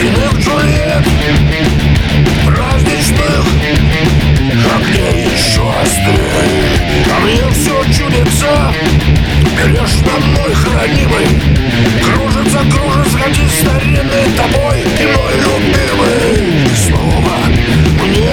[0.00, 1.04] иных Джульет
[2.46, 3.44] Праздничных
[4.76, 6.48] огней еще острее?
[7.14, 8.72] А мне все чудится
[9.68, 11.26] Бережно мной хранимый
[12.02, 16.68] Кружится, кружится, ходи старинный тобой И мой любимый.
[16.74, 17.36] Снова
[18.02, 18.32] мне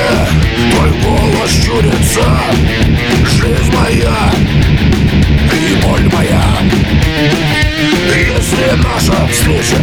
[0.71, 2.23] твой голос чудится.
[3.25, 4.31] Жизнь моя
[5.51, 6.41] и боль моя.
[8.15, 9.77] Если наша встреча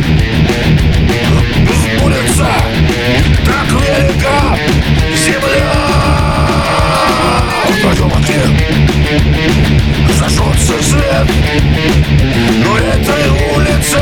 [12.65, 14.01] Но этой улицы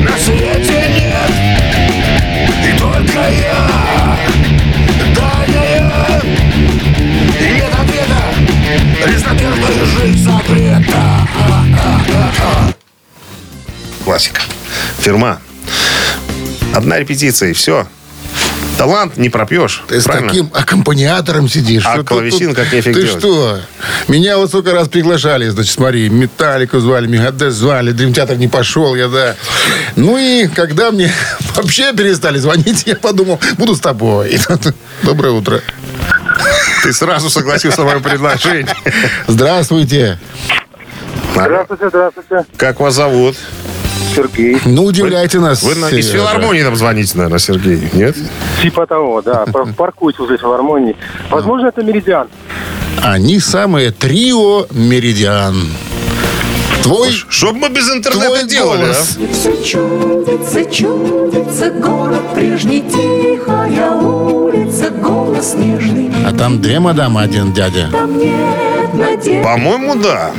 [0.00, 1.32] на свете нет
[2.64, 4.18] И только я
[5.14, 6.22] Дальняя
[7.40, 8.22] И нет ответа
[9.06, 11.28] Лишь надежда и жизнь согрета
[14.04, 14.40] Классика.
[14.98, 15.40] Фирма.
[16.74, 17.86] Одна репетиция, и все.
[18.82, 19.84] Талант не пропьешь.
[19.86, 20.28] Ты с правильно?
[20.28, 21.84] таким аккомпаниатором сидишь.
[21.86, 23.20] А клавесин как нефиг Ты делать.
[23.20, 23.60] что?
[24.08, 28.96] Меня вот сколько раз приглашали, значит, смотри, Металлику звали, Мегадес звали, Дрим Театр не пошел,
[28.96, 29.36] я, да.
[29.94, 31.12] Ну и когда мне
[31.54, 34.36] вообще перестали звонить, я подумал, буду с тобой.
[35.04, 35.60] Доброе утро.
[36.82, 38.74] Ты сразу согласился на мое предложение.
[39.28, 40.18] Здравствуйте.
[41.34, 42.46] Здравствуйте, здравствуйте.
[42.56, 43.36] Как вас зовут?
[44.14, 44.58] Сергей.
[44.64, 45.62] Ну, удивляйте нас.
[45.62, 46.12] Вы на- из Сережа.
[46.28, 48.16] филармонии нам звоните, наверное, Сергей, нет?
[48.62, 49.44] Типа того, да.
[49.52, 50.96] Пар- Паркуйте возле филармонии.
[51.30, 52.28] Возможно, это Меридиан.
[53.02, 55.56] Они самые трио Меридиан.
[56.82, 59.16] Твой, Что бы мы без интернета твой делали, голос.
[59.20, 59.32] а?
[59.32, 66.10] Все чудится, чудится, город прежний, тихая улица, голос нежный.
[66.26, 67.88] А там две мадамы, один дядя.
[67.92, 68.81] Там нет.
[69.42, 70.30] По-моему, да.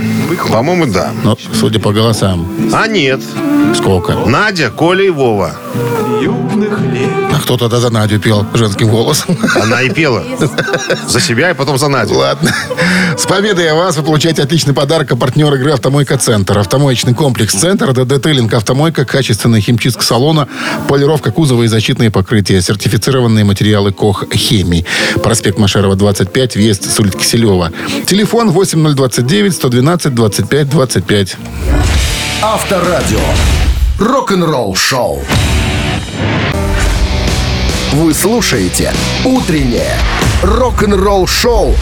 [0.52, 1.12] По-моему, да.
[1.24, 2.48] Ну, судя по голосам.
[2.74, 3.22] А нет.
[3.76, 4.14] Сколько?
[4.26, 5.56] Надя, Коля и Вова.
[7.34, 9.36] А кто тогда за Надю пел женским голосом?
[9.62, 10.24] Она и пела.
[11.08, 12.16] За себя и потом за Надю.
[12.16, 12.54] Ладно.
[13.18, 16.58] С победой вас вы получаете отличный подарок от партнера игры «Автомойка Центр».
[16.58, 20.48] Автомоечный комплекс «Центр», ДД-тейлинг «Автомойка», качественная химчистка салона,
[20.88, 24.86] полировка кузова и защитные покрытия, сертифицированные материалы КОХ «Хемии».
[25.22, 27.72] Проспект Машерова, 25, въезд с улицы Киселева.
[28.06, 31.38] Телефон 8029 112 25 25.
[32.42, 33.20] Авторадио.
[34.00, 35.22] Рок-н-ролл шоу.
[37.94, 38.92] Вы слушаете
[39.24, 39.96] «Утреннее
[40.42, 41.76] рок-н-ролл шоу»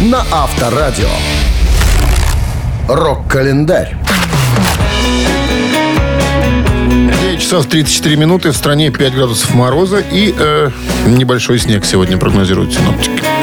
[0.00, 1.10] на Авторадио.
[2.88, 3.96] Рок-календарь.
[7.36, 8.50] 9 часов 34 минуты.
[8.50, 10.70] В стране 5 градусов мороза и э,
[11.06, 13.35] небольшой снег сегодня прогнозируют синоптики.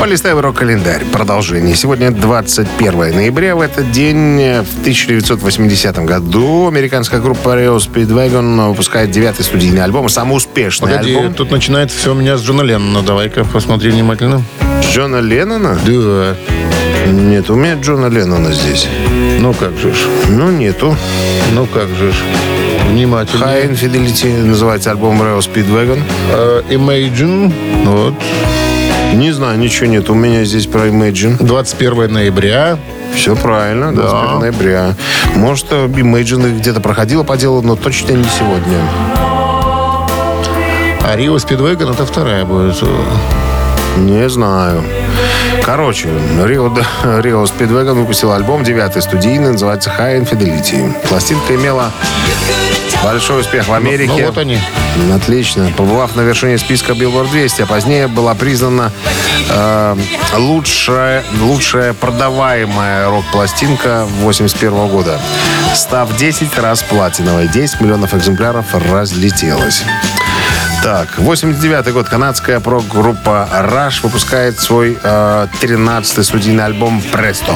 [0.00, 1.04] Полистаем рок-календарь.
[1.12, 1.76] Продолжение.
[1.76, 3.54] Сегодня 21 ноября.
[3.54, 10.08] В этот день, в 1980 году, американская группа Rio Speedwagon выпускает девятый студийный альбом.
[10.08, 11.34] Самый успешный Погоди, альбом.
[11.34, 13.02] тут начинается все у меня с Джона Леннона.
[13.02, 14.42] Давай-ка посмотри внимательно.
[14.90, 15.78] Джона Леннона?
[15.86, 16.34] Да.
[17.06, 18.88] Нет, у меня Джона Леннона здесь.
[19.38, 19.98] Ну как же ж.
[20.30, 20.96] Ну, нету.
[21.52, 22.14] Ну как же ж.
[22.88, 23.44] Внимательно.
[23.44, 26.00] High Infidelity называется альбом Rio Speedwagon.
[26.32, 27.52] Э, Imagine.
[27.84, 28.14] Вот.
[29.14, 30.08] Не знаю, ничего нет.
[30.08, 31.36] У меня здесь про Imagine.
[31.42, 32.78] 21 ноября.
[33.14, 34.94] Все правильно, 21 ноября.
[35.34, 38.78] Может, э, Imagine где-то проходила по делу, но точно не сегодня.
[41.02, 42.76] А Рио Спидвеган это вторая будет.
[43.96, 44.82] Не знаю.
[45.64, 46.08] Короче,
[46.44, 46.72] Рио,
[47.20, 51.08] Рио Speedwagon выпустил альбом, девятый студийный, называется High Infidelity.
[51.08, 51.90] Пластинка имела
[53.02, 54.12] большой успех в Америке.
[54.16, 54.58] Ну вот они.
[55.14, 55.72] Отлично.
[55.76, 58.92] Побывав на вершине списка Billboard 200, а позднее была признана
[59.48, 59.96] э,
[60.36, 65.20] лучшая, лучшая продаваемая рок-пластинка 81 года.
[65.74, 67.48] Став 10 раз платиновой.
[67.48, 69.84] 10 миллионов экземпляров разлетелось.
[70.82, 72.08] Так, 89 год.
[72.08, 77.52] Канадская прок-группа Rush выпускает свой э, 13-й студийный альбом «Престо».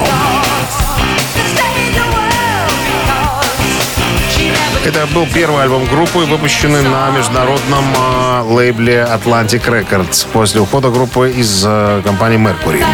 [4.87, 11.30] Это был первый альбом группы, выпущенный на международном э, лейбле Atlantic Records после ухода группы
[11.30, 12.85] из э, компании Mercury.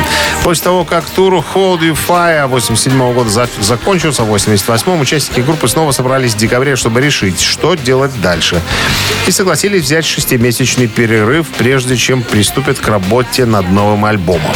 [0.44, 5.66] После того, как тур Hold You Fire 87 года за- закончился, в 88-м участники группы
[5.66, 8.60] снова собрались в декабре, чтобы решить, что делать дальше.
[9.26, 14.54] И согласились взять шестимесячный перерыв, прежде чем приступят к работе над новым альбомом.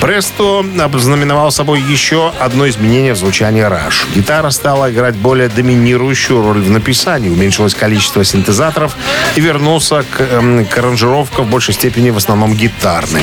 [0.00, 0.64] Престо
[0.94, 4.14] ознаменовал собой еще одно изменение в звучании Rush.
[4.14, 8.96] Гитара стала играть более доминирующую роль в написании, уменьшилось количество синтезаторов
[9.36, 13.22] и вернулся к, эм, к аранжировкам в большей степени в основном гитарным.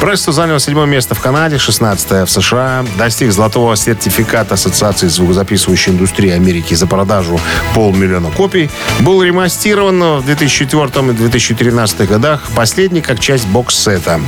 [0.00, 6.30] Престо занял седьмое место в Канаде, 16 в США, достиг золотого сертификата Ассоциации звукозаписывающей индустрии
[6.30, 7.40] Америки за продажу
[7.74, 8.68] полмиллиона копий,
[9.00, 14.20] был ремастирован в 2004 и 2013 годах, последний как часть бокс-сета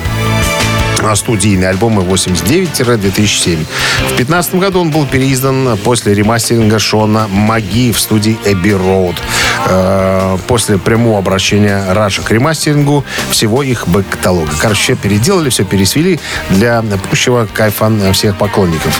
[1.14, 3.56] студийные альбомы 89-2007.
[3.56, 9.16] В 2015 году он был переиздан после ремастеринга Шона Маги в студии Abbey Road.
[9.66, 14.50] Э, После прямого обращения Rush а к ремастерингу всего их бэк-каталога.
[14.58, 16.20] Короче, переделали, все пересвели
[16.50, 18.98] для пущего кайфа всех поклонников.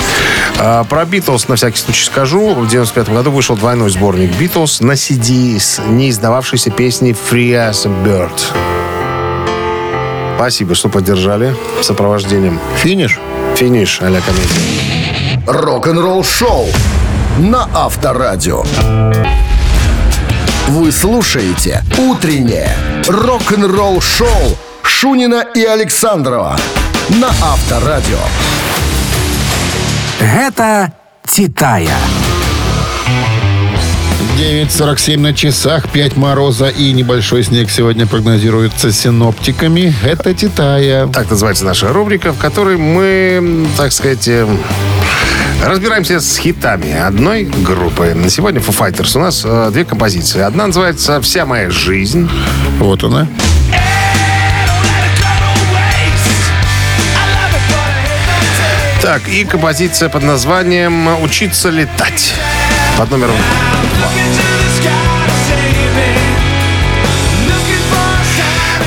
[0.59, 2.55] А, Про Битлз на всякий случай скажу.
[2.55, 8.07] В 95 году вышел двойной сборник Битлз на CD с неиздававшейся песней Free as a
[8.07, 8.78] Bird.
[10.39, 12.61] Спасибо, что поддержали сопровождением.
[12.77, 13.19] Финиш?
[13.57, 15.43] Финиш, а-ля комедия.
[15.49, 16.67] Рок-н-ролл шоу
[17.39, 18.63] на Авторадио.
[20.69, 22.71] Вы слушаете «Утреннее
[23.09, 26.57] рок-н-ролл шоу» Шунина и Александрова
[27.09, 28.21] на Авторадио.
[30.21, 30.93] Гэта
[31.27, 31.99] Титая.
[34.39, 39.95] 9.47 на часах, 5 мороза и небольшой снег сегодня прогнозируется синоптиками.
[40.05, 41.07] Это Титая.
[41.09, 44.47] Так называется наша рубрика, в которой мы, так сказать, э,
[45.65, 48.15] разбираемся с хитами одной группы.
[48.15, 50.41] На сегодня Foo Fighters у нас э, две композиции.
[50.41, 52.29] Одна называется «Вся моя жизнь».
[52.79, 53.29] Вот она.
[59.01, 62.35] Так, и композиция под названием «Учиться летать».
[62.97, 63.37] Под номером
[63.99, 64.28] Look at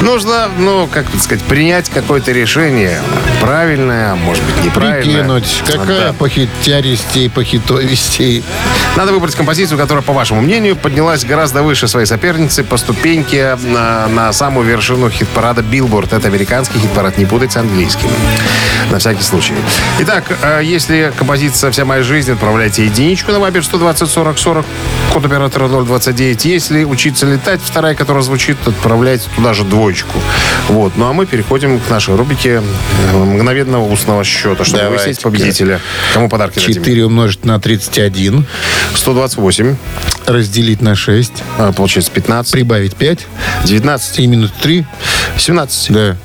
[0.01, 2.99] Нужно, ну, как бы сказать, принять какое-то решение.
[3.39, 5.03] Правильное, а может быть, неправильное.
[5.23, 6.13] Прикинуть, какая Да.
[6.13, 8.43] похитяристей, похитовистей.
[8.95, 14.07] Надо выбрать композицию, которая, по вашему мнению, поднялась гораздо выше своей соперницы по ступеньке на,
[14.07, 16.15] на самую вершину хит-парада Billboard.
[16.15, 18.09] Это американский хит-парад, не путать с английским.
[18.89, 19.53] На всякий случай.
[19.99, 24.65] Итак, э, если композиция «Вся моя жизнь», отправляйте единичку на Вайбер 120 40 40,
[25.13, 26.45] код оператора 029.
[26.45, 30.19] Если учиться летать, вторая, которая звучит, отправляйте туда же двоечку.
[30.69, 30.93] Вот.
[30.95, 32.61] Ну а мы переходим к нашей рубрике
[33.13, 35.05] э, мгновенного устного счета, чтобы Давайте-ка.
[35.05, 35.79] выяснить победителя.
[36.13, 36.75] Кому подарки дадим?
[36.75, 38.45] 4 умножить на 31.
[38.95, 39.75] 128.
[40.25, 41.31] Разделить на 6.
[41.57, 42.51] А, Получается 15.
[42.53, 43.19] Прибавить 5.
[43.65, 44.19] 19.
[44.19, 44.85] И минус 3.
[45.37, 45.91] 17.
[45.91, 46.17] Да.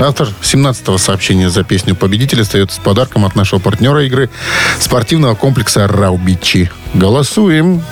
[0.00, 4.30] Автор 17-го сообщения за песню «Победитель» остается с подарком от нашего партнера игры
[4.78, 6.70] спортивного комплекса «Раубичи».
[6.94, 7.82] Голосуем.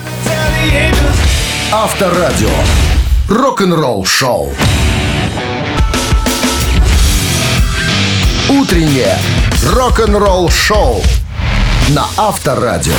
[1.73, 2.49] Авторадио.
[3.29, 4.53] Рок-н-ролл шоу.
[8.49, 9.19] Утреннее
[9.65, 11.03] рок-н-ролл шоу
[11.89, 12.95] на Авторадио.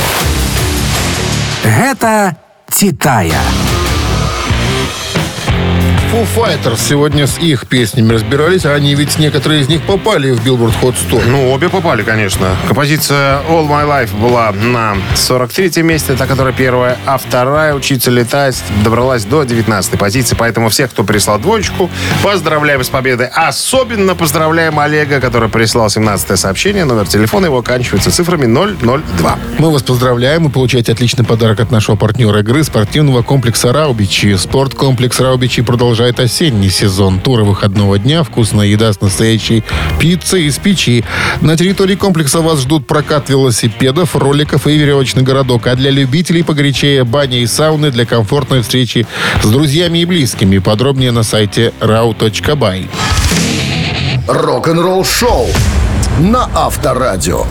[1.64, 2.36] Гэта
[2.70, 3.40] Титая.
[6.10, 8.64] Foo Fighters сегодня с их песнями разбирались.
[8.64, 11.20] а Они ведь некоторые из них попали в Billboard Hot 100.
[11.26, 12.56] Ну, обе попали, конечно.
[12.66, 18.56] Композиция All My Life была на 43 месте, та, которая первая, а вторая «Учиться летать»
[18.82, 20.34] добралась до 19 позиции.
[20.34, 21.90] Поэтому всех, кто прислал двоечку,
[22.22, 23.26] поздравляем с победой.
[23.26, 26.86] Особенно поздравляем Олега, который прислал 17 сообщение.
[26.86, 29.38] Номер телефона его оканчивается цифрами 002.
[29.58, 34.36] Мы вас поздравляем и получаете отличный подарок от нашего партнера игры спортивного комплекса «Раубичи».
[34.36, 37.20] Спорткомплекс «Раубичи» продолжает осенний сезон.
[37.20, 39.64] Туры выходного дня, вкусная еда с настоящей
[39.98, 41.04] пиццей из печи.
[41.40, 45.66] На территории комплекса вас ждут прокат велосипедов, роликов и веревочный городок.
[45.66, 49.06] А для любителей погорячее баня и сауны для комфортной встречи
[49.42, 50.58] с друзьями и близкими.
[50.58, 52.88] Подробнее на сайте rau.by.
[54.26, 55.46] Рок-н-ролл шоу
[56.20, 57.44] на Авторадио.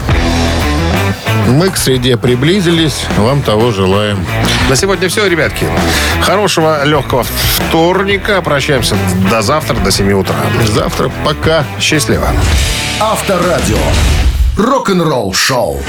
[1.48, 3.06] Мы к среде приблизились.
[3.18, 4.26] Вам того желаем.
[4.70, 5.66] На сегодня все, ребятки.
[6.22, 8.42] Хорошего, легкого вторника.
[8.42, 8.96] Прощаемся
[9.32, 10.36] до завтра, до 7 утра.
[10.66, 11.64] Завтра пока.
[11.80, 12.28] Счастливо.
[13.00, 13.78] Авторадио.
[14.58, 15.80] Рок-н-ролл шоу.